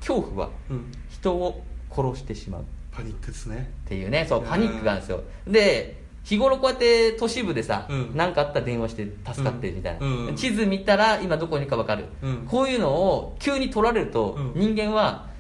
[0.01, 2.65] 恐怖はうん人を殺してしまう。
[2.91, 3.73] パニックですね。
[3.87, 4.27] っていうね。
[4.29, 5.23] そうパニックがあるんですよ。
[5.47, 8.11] で日頃こうやって都市部でさうん。
[8.15, 10.27] 何、かあったら電話して助かってみたいな、うん。
[10.29, 10.37] うん。
[10.37, 12.47] 地図見たら今どこにか分かる、うん。
[12.47, 14.75] こういうのを急に取られると、うん。
[14.75, 15.31] 人間は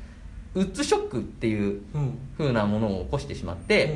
[0.55, 2.19] ウッズショックっていううん。
[2.39, 3.95] 風なものを起こしてしまって、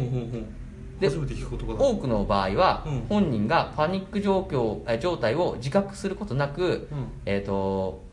[1.01, 3.01] で多くの場合は、うん。
[3.09, 7.09] 本人がパニック状況え状態を自覚することなく、うん。
[7.27, 8.05] えー、と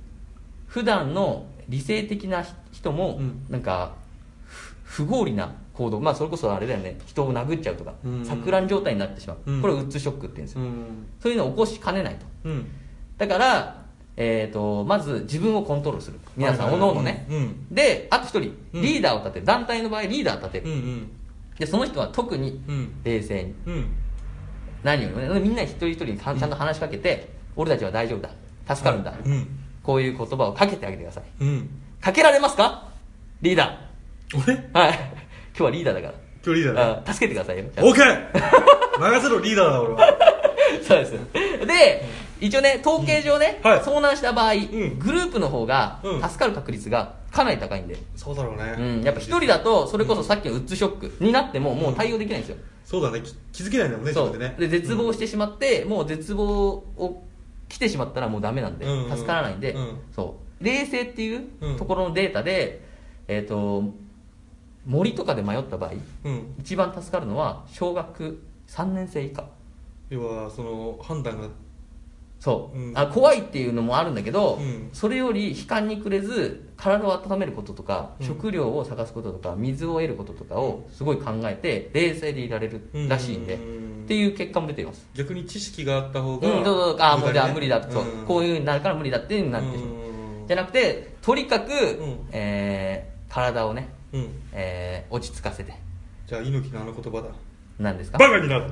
[0.68, 2.44] 普段の理性的な
[2.84, 3.46] 人も、うん。
[3.50, 3.94] なんか
[4.46, 6.98] ふ不合理な行動まあそれこそあれだよね。
[7.08, 8.22] 人を殴っちゃうとか、うん。
[8.22, 9.62] 錯乱状態になってしまう、うん。
[9.62, 11.08] これをウッズショックって言うんですよ、うん。
[11.20, 12.26] そういうのを起こしかねないと。
[12.44, 12.68] うん。
[13.18, 13.84] だから、
[14.16, 16.20] えー、とまず自分をコントロールする。
[16.38, 17.68] 皆さんおのおのね、うん。
[17.74, 18.82] であと一人うん。
[18.82, 19.46] リーダーを立てる。
[19.46, 21.12] 団体の場合リーダーを立てる、うんうん。
[21.58, 22.94] でその人は特にうん。
[23.04, 23.54] 冷静に。
[23.66, 23.86] うん。
[24.84, 28.30] 何よりもねみんな一人一人にちゃんと話しかけて、俺たちは大丈夫だ。
[28.76, 29.48] 助かるんだ、うん。
[29.82, 31.24] こういう言葉をかけてあげてください。
[31.42, 31.70] うん
[32.04, 32.90] かけられますか？
[33.42, 33.80] リーダ
[34.36, 34.56] 俺？
[34.56, 34.94] ーはい。
[34.94, 36.14] 今日はリーダーだから。
[36.46, 37.02] 今日リーダーだ。
[37.10, 37.64] あ助けてくださいよ。
[37.78, 40.18] オーケー任せろリーダーだ俺は。
[40.86, 41.12] そうです。
[41.66, 42.04] で
[42.42, 43.72] 一応ね統計上ね、うん。
[43.72, 43.80] はい。
[43.80, 45.00] 遭難した場合、ん。
[45.00, 46.22] グループの方がうん。
[46.22, 48.76] 助かる確率がかなり高いんで、そうだろうね。
[48.78, 53.22] うん、やっぱ一人だとそれこそさっきのウッズショックになってももう対応できないんですよ、そうだね。
[53.22, 54.38] き気づけないんだもんねそう。
[54.38, 54.56] ね。
[54.60, 57.24] で絶望してしまって、もう絶望を
[57.70, 60.00] 来てしまったらもうダメなんで、助からないんで、うん。
[60.14, 61.78] そう冷静っていううん。
[61.78, 62.82] ところのデータで、
[63.28, 63.84] えっ、と
[64.86, 65.92] 森とかで迷った場合
[66.26, 66.56] うん。
[66.60, 69.46] 一番助かるのは小学3年生以下。
[70.10, 71.48] 要はその判断が。
[72.40, 72.98] そう、うん。
[72.98, 74.90] あ怖いっていうのもあるんだけど、うん。
[74.92, 78.28] それより悲観に暮れず体を温めることとか、うん。
[78.28, 84.04] 食料を探すこととか水を得ることとかをすごい考えて冷静でいられるらしいんで、うん。
[84.04, 85.08] っていう結果も出ています。
[85.14, 86.98] 逆に知識があった方うん、が、そうそう。
[87.00, 88.26] ああもうじゃあ無理だと、うん。
[88.26, 90.13] こういうになるから無理だっていうふうになってしまう、うん
[90.48, 92.28] じゃなくてとにかく、ん。
[92.32, 94.28] えー体をね、うん。
[94.52, 95.74] えー落ち着かせて。
[96.28, 97.30] じゃあ猪木のあの言葉だ。
[97.80, 98.18] 何ですか？
[98.20, 98.66] バカになる。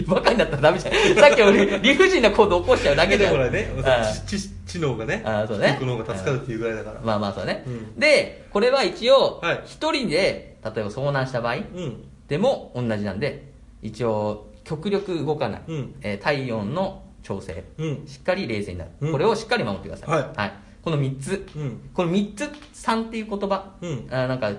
[0.08, 0.94] バカになったらダメじゃん。
[1.16, 3.32] さっき俺理不尽な行動起こしちゃうだけじゃん。
[3.32, 5.76] ほらねあ知知知能がねあそうね。
[5.78, 7.00] 知能が助かるっていうぐらいだから。
[7.02, 7.98] まあまあそうね、うん。
[8.00, 9.60] でこれは一応はい。
[9.66, 12.04] 一人で例えば遭難した場合うん。
[12.28, 13.44] でも同じなんで
[13.82, 15.94] 一応極力動かない、うん。
[16.02, 18.06] えー体温の調整、うん。
[18.06, 19.12] しっかり冷静になる、うん。
[19.12, 20.52] これをしっかり守ってください、はい。
[20.82, 21.90] この3つ、うん。
[21.92, 24.06] この3つ3っていう言葉、うん。
[24.10, 24.52] あーなんか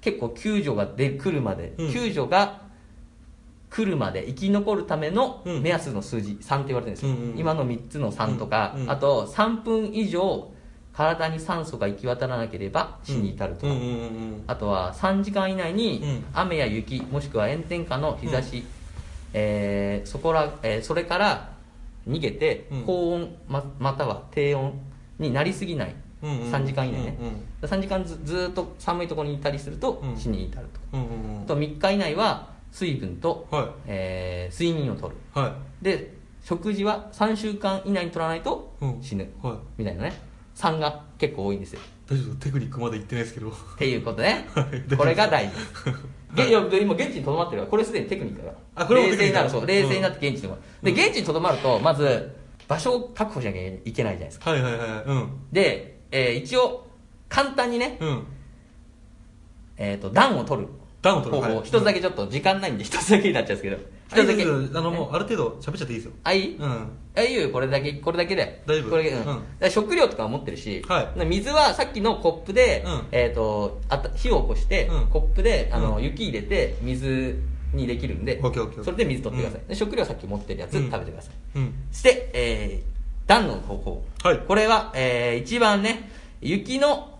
[0.00, 1.92] 結構救助がで来るまで、うん。
[1.92, 2.62] 救助が
[3.68, 5.62] 来るまで生き残るためのうん。
[5.62, 8.90] 目安の数字、3って言われてるんですよ、うんうん今の3つの3とか、うんうん。
[8.90, 10.50] あと3分以上
[10.92, 14.44] 体に酸素が行き渡らなければ死に至るとか、うんうんうんうん。
[14.46, 16.24] あとは3時間以内にうん。
[16.32, 18.64] 雨や雪もしくは炎天下の日差し、
[19.34, 21.55] えーそこらえーそれから
[22.08, 22.82] 逃げてうん。
[22.84, 24.72] 高温ままたは低温
[25.18, 30.16] になりすぎない、うんうん3時間以内ね、うんうん3時間ずずーっと寒いところにいたりするとうん。
[30.16, 33.68] 死に至ると、うんうんあと3日以内は水分と、はい。
[33.86, 35.16] えー睡眠をとる。
[35.34, 39.02] はで食事は3週間以内に取らないとうん。
[39.02, 39.56] 死ぬ、いはい。
[39.78, 40.12] みたいなね。
[40.54, 43.50] 3が結構多いんですよ大丈夫テクニックまで言ってないですけど。
[43.50, 44.48] っていうことね。
[44.54, 45.54] はいこれが大事。
[46.36, 47.70] 今現地にとどまってるから。
[47.70, 48.82] これすでにテクニックだから。
[48.82, 49.50] あこれも冷静になる。
[49.50, 49.66] そう。
[49.66, 50.94] 冷静になって現地にとどまる。
[50.94, 52.36] で現地にとどまるとまず
[52.68, 54.50] 場所を確保しなきゃいけないじゃないですか。
[54.50, 55.30] はいはいはいうん。
[55.50, 56.86] で、えー一応
[57.28, 58.26] 簡単にね、うん。
[59.78, 60.68] えー、と暖を取る
[61.06, 61.66] 暖を取る方法はい。
[61.66, 63.76] 一つだけちょっと時間ないんで一つだけになっちゃうんですけど。
[64.08, 64.42] 一つだけ。
[64.78, 66.12] あのもうある程度喋っちゃっていいですよ。
[66.24, 66.88] あいい、うん。
[67.16, 67.92] あいいよこれだけ。
[67.94, 68.62] これだけで。
[68.66, 68.90] 大丈夫。
[68.90, 69.70] これうん。
[69.70, 71.18] 食料とかは持ってるし、はい。
[71.18, 73.02] で水はさっきのコップで、うん。
[73.12, 75.06] えー、とあた火を起こして、うん。
[75.06, 76.02] コップであの、うん。
[76.02, 77.38] 雪入れて水
[77.74, 78.40] にできるんで
[78.82, 80.90] それで水取ってください、食料はさっき持ってるやつうん。
[80.90, 81.74] 食べてください、うん。
[81.92, 84.38] して、えー、暖の方法、はい。
[84.38, 87.15] これは、えー一番ね雪の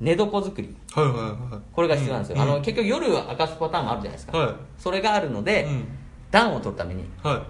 [0.00, 0.76] 寝床作り。
[0.92, 1.62] はいはいはい。
[1.72, 4.54] これが必要なんですよ、うんあの結局夜は明かすパターンもあるじゃないですか、はい。
[4.78, 5.84] それがあるので、うん。
[6.30, 7.46] 暖を取るためには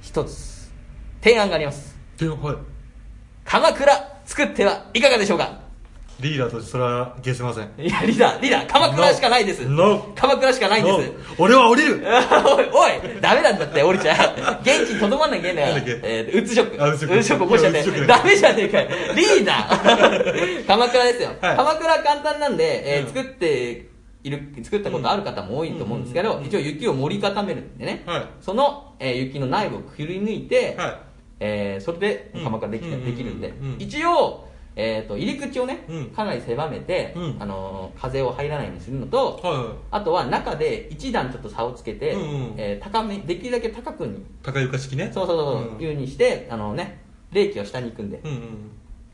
[0.00, 0.70] 一つ
[1.22, 1.98] 提案があります。
[2.16, 2.56] いではい。
[3.44, 5.67] 鎌倉作ってはいかがでしょうか？
[6.20, 7.64] リーダーとしてそれは消せません。
[7.78, 9.68] いやリーダーリーダー鎌倉しかないです。
[9.68, 11.12] No 鎌倉しかないんです。
[11.38, 12.02] 俺は降りる。
[12.44, 16.08] おいおいダメなんだって降りちゃう 現地にとどまんなきゃいけないんだからなんだっけ？
[16.08, 20.66] えー、うつショックあうつショックうつショック起こしちゃっていやうつショックダメじゃねえかよリーダー。
[20.66, 21.56] 鎌倉ですよ、はい。
[21.56, 23.14] 鎌倉簡単なんで、えーうん。
[23.14, 23.86] 作って
[24.24, 26.44] いる作ったことある方も多いと思うんですけど、うん。
[26.44, 28.22] 一応雪を盛り固めるんでね、はい。
[28.40, 30.96] その、えー雪の内部をくり抜いて、はい。
[31.40, 32.44] えーそれでうん。
[32.44, 33.04] 鎌倉でき,、うん。
[33.04, 33.76] できるんで、うん。
[33.78, 34.47] 一応、
[34.80, 36.06] えー、と入り口をね、うん。
[36.06, 37.36] かなり狭めて、うん。
[37.40, 39.40] あのー風を入らないようにするのと、
[39.90, 42.16] あとは中で一段ちょっと差をつけて、う
[42.56, 44.24] えー高めできるだけ高くに。
[44.42, 45.10] 高床式ね。
[45.12, 45.82] そうそうそう、ん。
[45.82, 47.00] いうにしてあのね
[47.32, 48.22] 冷気は下に行くんで、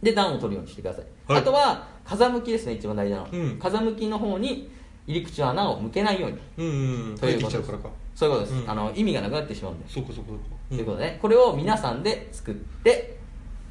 [0.02, 1.40] で暖を取るようにしてください、はい。
[1.40, 3.58] あとは風向きですね一番大事なの、うん。
[3.58, 4.70] 風向きの方に
[5.06, 6.38] 入り口の穴を向けないように。
[6.58, 7.72] うんうんということです。
[8.14, 8.70] そういうことです、うん。
[8.70, 10.44] あの意味がなくなってしまうんで、そうかそうかそうか。
[10.68, 13.16] ということでねこれを皆さんで作って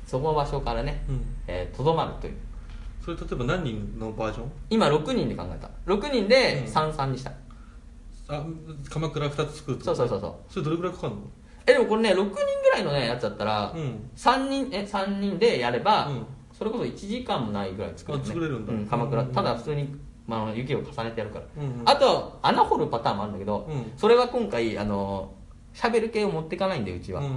[0.05, 1.21] その場所からねうん。
[1.47, 2.33] えーとど、まるという。
[3.03, 4.51] それ例えば何人のバージョン？
[4.69, 5.69] 今6人で考えた。
[5.85, 6.73] 6人でうん。
[6.73, 7.31] 33にした、
[8.29, 8.45] あ
[8.89, 9.95] 鎌倉2つ作るってこと？
[9.95, 10.53] そうそうそうそう。
[10.53, 11.21] それどれぐらいかかるの？
[11.65, 12.35] えでもこれね6人ぐ
[12.73, 14.09] らいのねやつだったら、うん。
[14.15, 16.25] 3人え三人でやれば、うん。
[16.53, 18.73] それこそ1時間もないぐらい作れる、ね、あ作れるんだ。
[18.73, 19.21] う鎌倉。
[19.21, 19.95] うんただ普通に、
[20.27, 21.89] まあ雪を重ねてやるから、うんうん。
[21.89, 23.91] あと穴掘るパターンもあるんだけど、うん。
[23.97, 25.33] それは今回あの
[25.73, 27.29] シャベル系を持っていかないんでうちは、うんう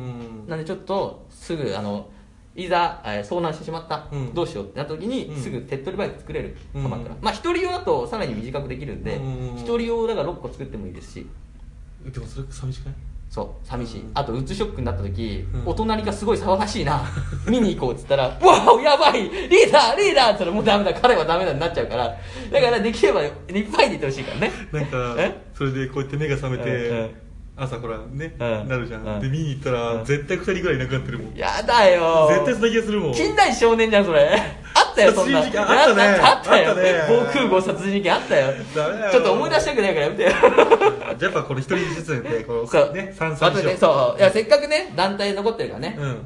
[0.44, 0.48] ん。
[0.48, 2.08] なんでちょっとすぐあの
[2.56, 4.34] いざ、えー遭難してしまった、うん。
[4.34, 5.40] どうしようってなった時に、うん。
[5.40, 6.82] すぐ手っ取り早く作れるうん。
[6.84, 11.26] 鎌倉、まあ一人用だとさらに短くできるんでうん一、人用だから6個作ってもいいですし。
[12.04, 12.94] でもそれ寂しくない？
[13.28, 14.10] そう寂しい、うん。
[14.14, 15.62] あとうつショックになった時、うん。
[15.66, 17.02] お隣がすごい騒がしいな。
[17.48, 19.24] 見に行こうっつったら「う わおやばい!
[19.24, 19.96] リーダー!
[19.96, 22.04] リーダー!」って言ったらもうダメだ彼はダメだになっちゃうから。
[22.52, 23.30] だからできればいっ
[23.72, 24.52] ぱいでいてほしいからね。
[24.72, 25.36] なんかえ？
[25.54, 27.25] それでこうやって目が覚めて
[27.58, 28.68] 朝ほらねうん。
[28.68, 29.18] なるじゃうん。
[29.18, 29.98] んで見に行ったうん。
[29.98, 31.28] ら絶対2人ぐらいいなくなってるもん。
[31.28, 32.28] 絶やだよ。
[32.44, 33.14] 対そんな気がするもん。
[33.14, 34.28] 近代少年じゃんそれ。
[34.74, 35.42] あったよそんな。
[35.42, 36.02] 殺人事件あったね。
[36.02, 36.92] あったよあったね。
[37.08, 38.52] 防空壕殺人事件あったよ。
[39.10, 40.30] ちょっと思い出したくないからやめてよ。
[40.30, 42.92] じゃあやっぱこれ一人ずつでこうそう。
[42.92, 44.20] ね三あとねそう。
[44.20, 46.12] いやせっかくね団体残ってるからね、うん。
[46.14, 46.16] っ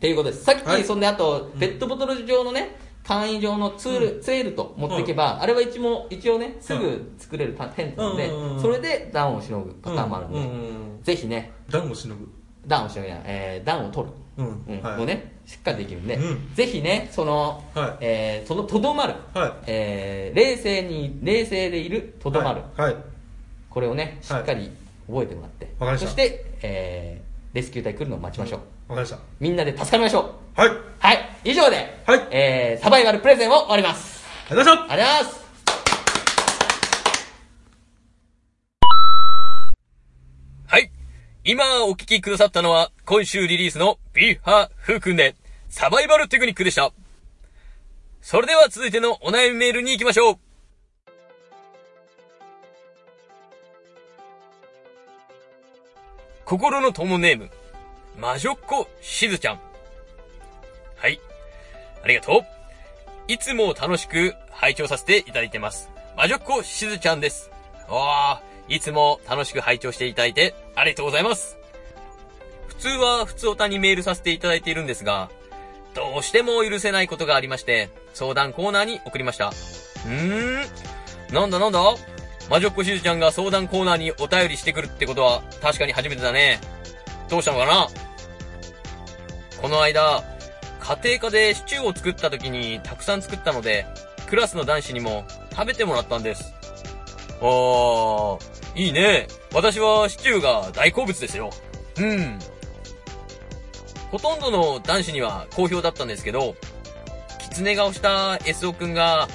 [0.00, 0.84] ていうことですさっき、はい。
[0.84, 10.52] そんであとペットボトル状のね簡易状のツール、ツエルト持っていけば、あれは一応一応ねすぐ作れるパテントなので、うんうんうんそれで暖をしのぐパターンもあるんで、うんうんう
[10.98, 11.52] んぜひね。
[11.70, 12.28] 暖をしのぐ。
[12.66, 14.64] 暖をしのぐや、えー暖を取る、うん。
[14.68, 14.82] うん。
[14.82, 15.02] はい。
[15.02, 16.54] をねしっかりできるんで、うん。
[16.54, 17.96] ぜひねその、はい。
[18.00, 19.52] えーそのとどまる、はい。
[19.66, 22.92] えー冷静に冷静でいるとどまる、はい。
[22.92, 23.02] はい。
[23.70, 24.70] これをねしっかり
[25.08, 26.06] 覚えてもらって、わかりました。
[26.06, 30.56] そして、えーレスキュー隊来るのを待ちましょう、わかりましみんなで助かりましょう。
[30.56, 30.62] た。
[30.62, 30.72] はい。
[31.44, 35.40] 以上で、はいえーサバイバルプレゼンを終わりますがとうございましありがとうございます
[40.66, 40.92] はい。
[41.44, 45.34] 今お聞きくださったのは、今週リリースのビーハーフー君で、
[45.68, 46.92] サバイバルテクニックでした。
[48.20, 50.38] それでは続いてのお悩みメールに行きましょう。
[56.44, 57.50] 心の友ネーム、
[58.16, 59.69] 魔女っ子しずちゃん。
[62.02, 63.32] ありがとう。
[63.32, 65.90] いつも楽しく拝聴させていただいてます。
[66.16, 67.50] 魔女っ子しずちゃんです。
[67.88, 71.56] わあ、いつも楽しく拝聴していただいてありがとうございます。
[72.68, 75.30] 普通は普通おたにメールさせていただいているんですが、
[75.94, 79.48] どうしても許せないことがありまして、相談コーナーに送りました。
[79.48, 80.64] うー
[81.30, 81.34] ん。
[81.34, 81.80] なんだなんだ？
[82.48, 86.60] 魔女っ子しずちゃんが相談コーナーにお便りしてくるってことは確かに初めてだね。
[87.28, 87.88] どうしたのかな？
[89.60, 90.24] この間、
[90.80, 93.86] 家庭科でシチューを作った時にたくさん作ったので、
[94.28, 96.54] クラスの男子にも食べてもらったんです。
[97.40, 98.38] あー、
[98.76, 99.28] いいね。
[99.52, 101.50] 私はシチューが大好物ですよ。
[101.98, 102.38] うん。
[104.10, 106.56] ほとんどの男子には好評だったんですけど、
[107.38, 109.28] 狐顔した SO くんが、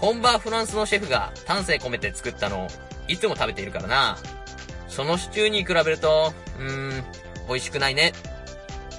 [0.00, 2.68] 本場フランスのシェフが丹精込めて作ったのを
[3.08, 4.18] いつも食べているからな。
[4.88, 7.04] そのシチューに比べると、うーん、
[7.48, 8.12] 美味しくないね。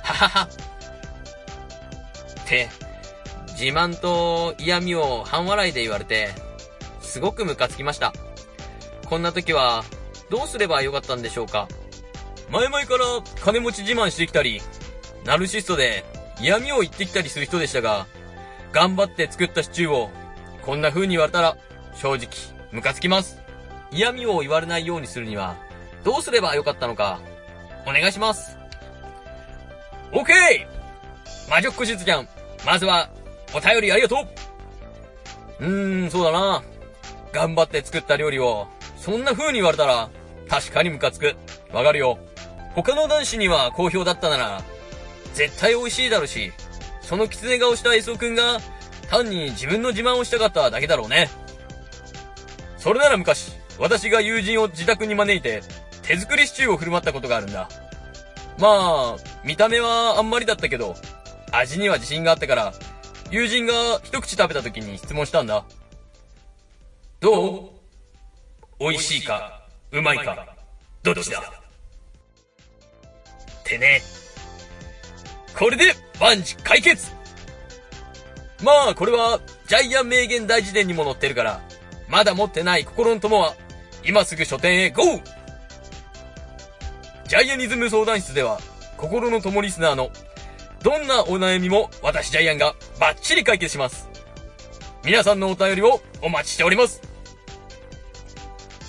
[0.02, 0.50] ははは。
[2.44, 2.70] って、
[3.54, 6.30] 自慢と嫌味を半笑いで言われて、
[7.02, 8.14] すごくムカつきました。
[9.06, 9.84] こんな時は、
[10.30, 11.68] どうすればよかったんでしょうか？
[12.50, 13.06] 前々から
[13.42, 14.62] 金持ち自慢してきたり、
[15.26, 16.04] ナルシストで
[16.40, 18.08] 嫌味を言ってきたりする人でしたが、
[18.72, 20.10] 頑張って作ったシチューを、
[20.64, 21.58] こんな風に言われたら、
[21.96, 22.30] 正直、
[22.72, 23.40] ムカつきます。
[23.92, 25.56] 嫌味を言われないようにするには、
[26.04, 27.20] どうすればよかったのか、
[27.86, 28.58] お願いします。
[30.12, 32.28] オッケー魔女っ子しずちゃん、
[32.66, 33.10] まずは、
[33.54, 34.26] お便りありがと
[35.60, 36.64] ううーん、そうだな。
[37.32, 40.10] 頑張って作った料理を、そんな風に言われたら、
[40.50, 41.36] 確かにムカつく。
[41.72, 42.20] わかるよ。
[42.76, 44.62] 他の男子には好評だったなら、
[45.34, 46.52] 絶対美味しいだろうし、
[47.02, 48.60] その狐顔した SO くんが、
[49.10, 51.30] 単に自分の自慢をしたかっただけだろうね。
[52.78, 55.62] それなら昔、私が友人を自宅に招いて、
[56.02, 57.70] 手作りシチューを振る舞ったことがあるんだ。
[58.58, 60.96] まあ、見た目はあんまりだったけど、
[61.54, 62.74] 味には自信があったから、
[63.30, 63.74] 友人が
[64.04, 65.64] 一口食べた時に質問したんだ。
[67.20, 67.70] どう？
[68.80, 70.56] 美味しいか、うまいか、
[71.04, 71.40] どっちだ？
[71.40, 71.44] っ
[73.64, 74.02] てね。
[75.58, 77.12] これで万事解決
[78.64, 81.62] まあ、これは、ジャイアン名言大辞典にも載ってるから、
[82.08, 83.56] まだ持ってない心の友は、
[84.06, 85.04] 今すぐ書店へ GO!
[87.28, 88.60] ジャイアニズム相談室では、
[88.98, 90.10] 心の友リスナーの、
[90.84, 94.10] どんなお悩みも私ジャイアンがバッチリ解決します。
[95.06, 97.02] 皆さんのお便りをお待ちしております。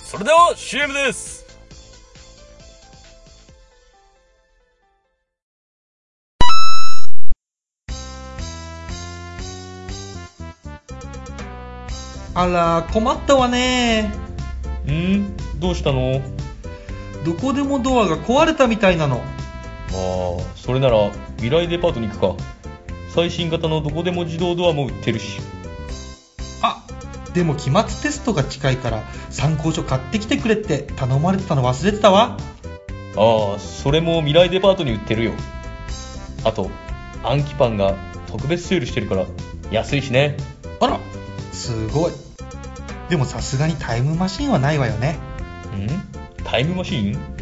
[0.03, 1.45] それでは CM です。
[12.33, 14.11] あら、困ったわね。
[14.85, 15.33] ん？
[15.61, 16.21] どうしたの？
[17.23, 19.19] どこでもドアが壊れたみたいなの。
[19.19, 19.25] まあ
[20.57, 22.43] それなら未来デパートに行くか
[23.09, 25.39] 最新型のどこでも自動ドアも売ってるし
[26.61, 26.83] あ、
[27.33, 32.37] でも期末テストが近いから参考書買ってきてくれって頼まれてたの忘れてたわ。
[33.17, 35.31] ああそれも未来デパートに売ってるよ
[36.43, 36.69] あと
[37.23, 37.95] 暗記パンが
[38.27, 39.25] 特別セールしてるから
[39.71, 40.35] 安いしね
[40.81, 40.99] あら、
[41.53, 42.11] すごい。
[43.09, 45.19] でもさすがにタイムマシンはないわよね。
[45.73, 45.87] ん？
[46.43, 47.34] タイムマシーン？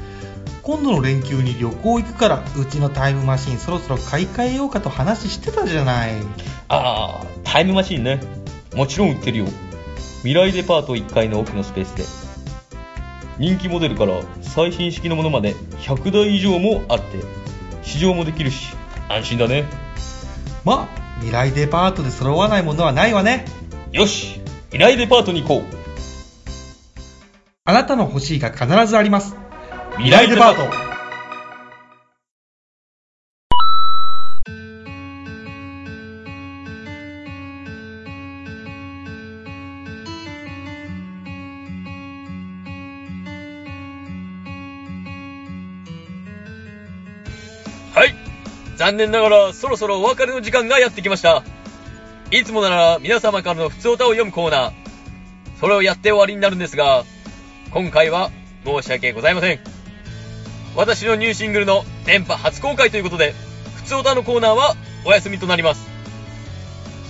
[0.64, 6.14] 今度の連休に旅行行くからうちのタイムマシンそろそろ買い替えようかと話してたじゃない。
[6.70, 8.22] ああタイムマシーンね。
[8.74, 9.46] もちろん売ってるよ。
[10.20, 12.06] 未来デパート1階の奥のスペースで。
[13.40, 17.20] 人気モデルから最新式のものまで100台以上もあって
[17.82, 18.74] 試乗もできるし
[19.10, 19.66] 安心だね。
[20.64, 23.44] まあ未来デパートで揃わないものはないわね。
[23.92, 24.40] よし
[24.72, 25.64] 未来デパートに行こう。
[27.66, 29.43] あなたの欲しいが必ずあります
[29.96, 30.64] 未来デパート。
[47.94, 48.16] はい。
[48.78, 51.44] 残念ながらそろそろお別れの時間がやってきました。
[52.32, 54.72] いつもなら皆様からの普通歌を読むコーナー。
[55.60, 57.06] それをやって終わりになるんですが
[57.72, 58.32] 今回は
[58.66, 59.73] 申し訳ございません。
[60.76, 63.34] 私のニューシングルの電波初公開ということで、
[63.76, 65.88] 普通歌のコーナーはお休みとなります。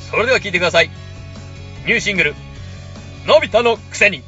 [0.10, 0.90] それでは聴いてください。
[1.86, 2.36] ニューシングル、
[3.26, 4.22] のび太のくせに。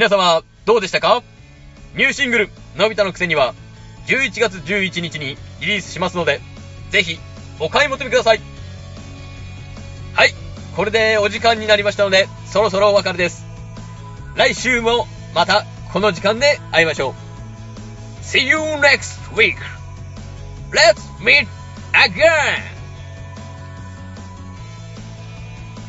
[0.00, 1.22] 皆様、どうでしたか？
[1.94, 3.54] ニューシングル、のび太のくせには、
[4.06, 6.40] 11月11日にリリースしますので、
[6.88, 7.18] ぜひ、
[7.58, 8.40] お買い求めください。
[10.14, 10.30] はい、
[10.74, 13.44] これでお時間になりましたので、そろそろお別れです。
[14.36, 18.24] 来週も、また、この時間で会いましょう。
[18.24, 19.58] See you next week!
[20.72, 21.46] Let's meet
[21.92, 22.62] again!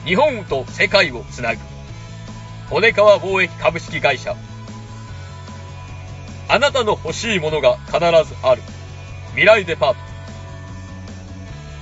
[0.06, 1.71] 日本と世界をつなぐ。
[2.72, 4.34] 骨川貿易株式会社。
[6.48, 8.02] あなたの欲しいものが必ず
[8.44, 8.62] ある。
[9.32, 10.00] 未来デパート。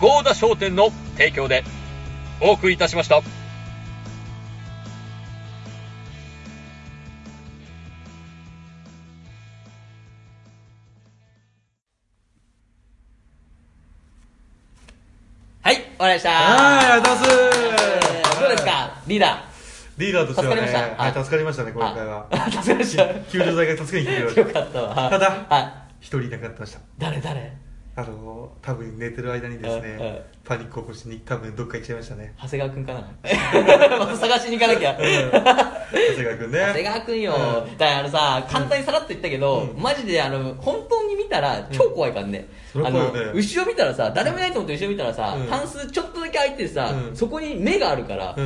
[0.01, 1.63] ゴーダ商店の提供で
[2.41, 3.21] お送りいたしました。
[15.61, 17.55] はい、終わりましたはい、ありがとうございます。
[17.55, 19.01] えーどうですか？
[19.05, 19.48] リーダー。
[19.99, 21.03] リーダーとしてはね、助かりました。
[21.03, 22.27] はい、助かりましたね、今回は。
[22.31, 23.05] あ助かりました。
[23.29, 25.09] 救助隊が助けに来てくれよましかったわ。
[25.09, 25.73] ただはい。
[25.99, 26.79] 一人いなくなってました。
[26.97, 27.51] 誰誰？
[27.97, 32.33] あの、多分寝てる間にですね、パニック起こしに多分どっか行っちゃいましたね。
[32.41, 33.01] 長谷川くんかな？
[33.99, 34.97] また探しに行かなきゃ。
[34.97, 35.03] うん。
[35.03, 36.59] 長谷川くんね。
[36.59, 37.77] 長谷川くんよ、うん。
[37.77, 39.81] だからあのさ簡単にさらっと言ったけど、うん。
[39.81, 45.47] マジであの本当に見たら超怖いからね、あの後ろ見たらさ誰もいないと思って後ろ見たらさ、うん。
[45.47, 47.15] タンスちょっとだけ開いててさ、うん。
[47.17, 48.41] そこに目があるから、う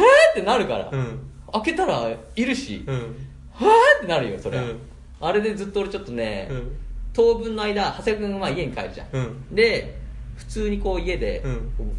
[0.00, 0.02] ん。
[0.02, 1.20] はぁはぁってなるから、うん。
[1.52, 2.96] 開けたらいるし、うん。
[2.96, 4.78] はぁってなるよそれ、うん。
[5.20, 6.76] あれでずっと俺ちょっとね、うん。
[7.12, 9.54] 当分の間長谷川君がまあ家に帰るじゃん、うん。
[9.54, 9.96] で
[10.36, 11.44] 普通にこう家で、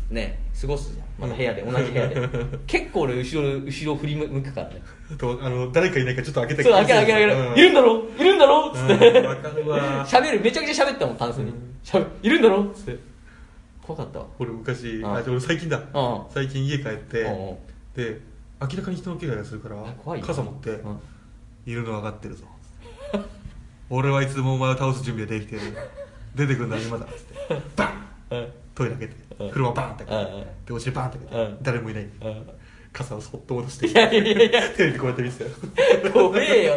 [0.09, 1.05] ね過ごすじゃん。
[1.17, 2.29] また部屋で、同じ部屋で。
[2.67, 4.81] 結構俺後ろ後ろ振り向くからね。
[5.17, 7.57] と、あの、誰かいないかちょっと開けてそう開ける開ける開ける、うん。
[7.57, 8.03] いるんだろ？
[8.19, 8.71] いるんだろ？
[8.71, 8.93] っつって、
[10.05, 10.41] 喋る。
[10.41, 11.53] めちゃくちゃ喋ったもんタンスに、うん。
[11.81, 12.63] しゃべいるんだろ？
[12.63, 12.99] っつって。
[13.81, 14.25] 怖かったわ。
[14.39, 15.05] 俺昔、ん。
[15.05, 15.77] あ、俺最近だ。
[15.77, 16.21] うん。
[16.29, 17.23] 最近家帰って
[17.95, 18.19] で、
[18.61, 20.99] 明らかに人の気配がするからあ怖いよ傘持ってうん。
[21.65, 22.45] いるの分かってるぞ。
[23.89, 25.61] 俺はいつでもお前を倒す準備ができてる。
[26.35, 27.61] 出てくんなら今だっつって。
[27.75, 28.35] バン！
[28.35, 28.47] うん。
[28.75, 29.51] トイレ開けてうん。
[29.51, 30.43] 車バンって開けうんうん。
[30.43, 31.51] てでお尻バンって開けうん。
[31.57, 32.03] て誰もいない。
[32.03, 32.49] うん。
[32.93, 33.87] 傘をそっと戻して。
[33.87, 34.69] いやいやいやいや。
[34.75, 36.73] テレビでこうやって見せて怖えよ。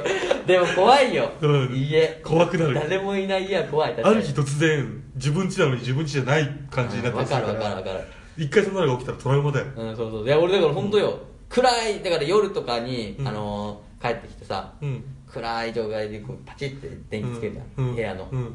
[0.46, 1.74] でも怖いよ、うん。
[1.74, 2.74] 家怖くなる。
[2.74, 3.90] 誰もいない家は怖い。
[3.90, 4.14] 確かに。
[4.16, 9.66] ある日突然自分家なのに自分家じゃない感じになったりするかわかるわかるわらかる一回そんなのが起きたらトラウマだよ。
[9.76, 10.24] うんそうそう。
[10.24, 11.18] いや俺だから本当よ、
[11.48, 13.28] 暗いだから夜とかに、うん。
[13.28, 15.04] あのー帰ってきてさ、うん。
[15.26, 17.94] 暗い状態でこうパチって電気つけるじゃん、うん。
[17.96, 18.40] 部屋の、うん。
[18.42, 18.52] も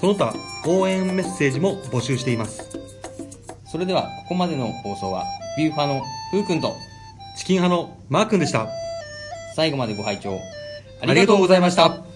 [0.00, 0.32] その他、
[0.66, 2.62] 応援メッセージも募集しています。
[3.66, 5.24] それでは、ここまでの放送は、
[5.56, 6.76] ビューファのふうくんと、
[7.36, 8.68] チキン派のマー君でした。
[9.54, 10.40] 最後までご拝聴
[11.00, 12.13] ありがとうございました。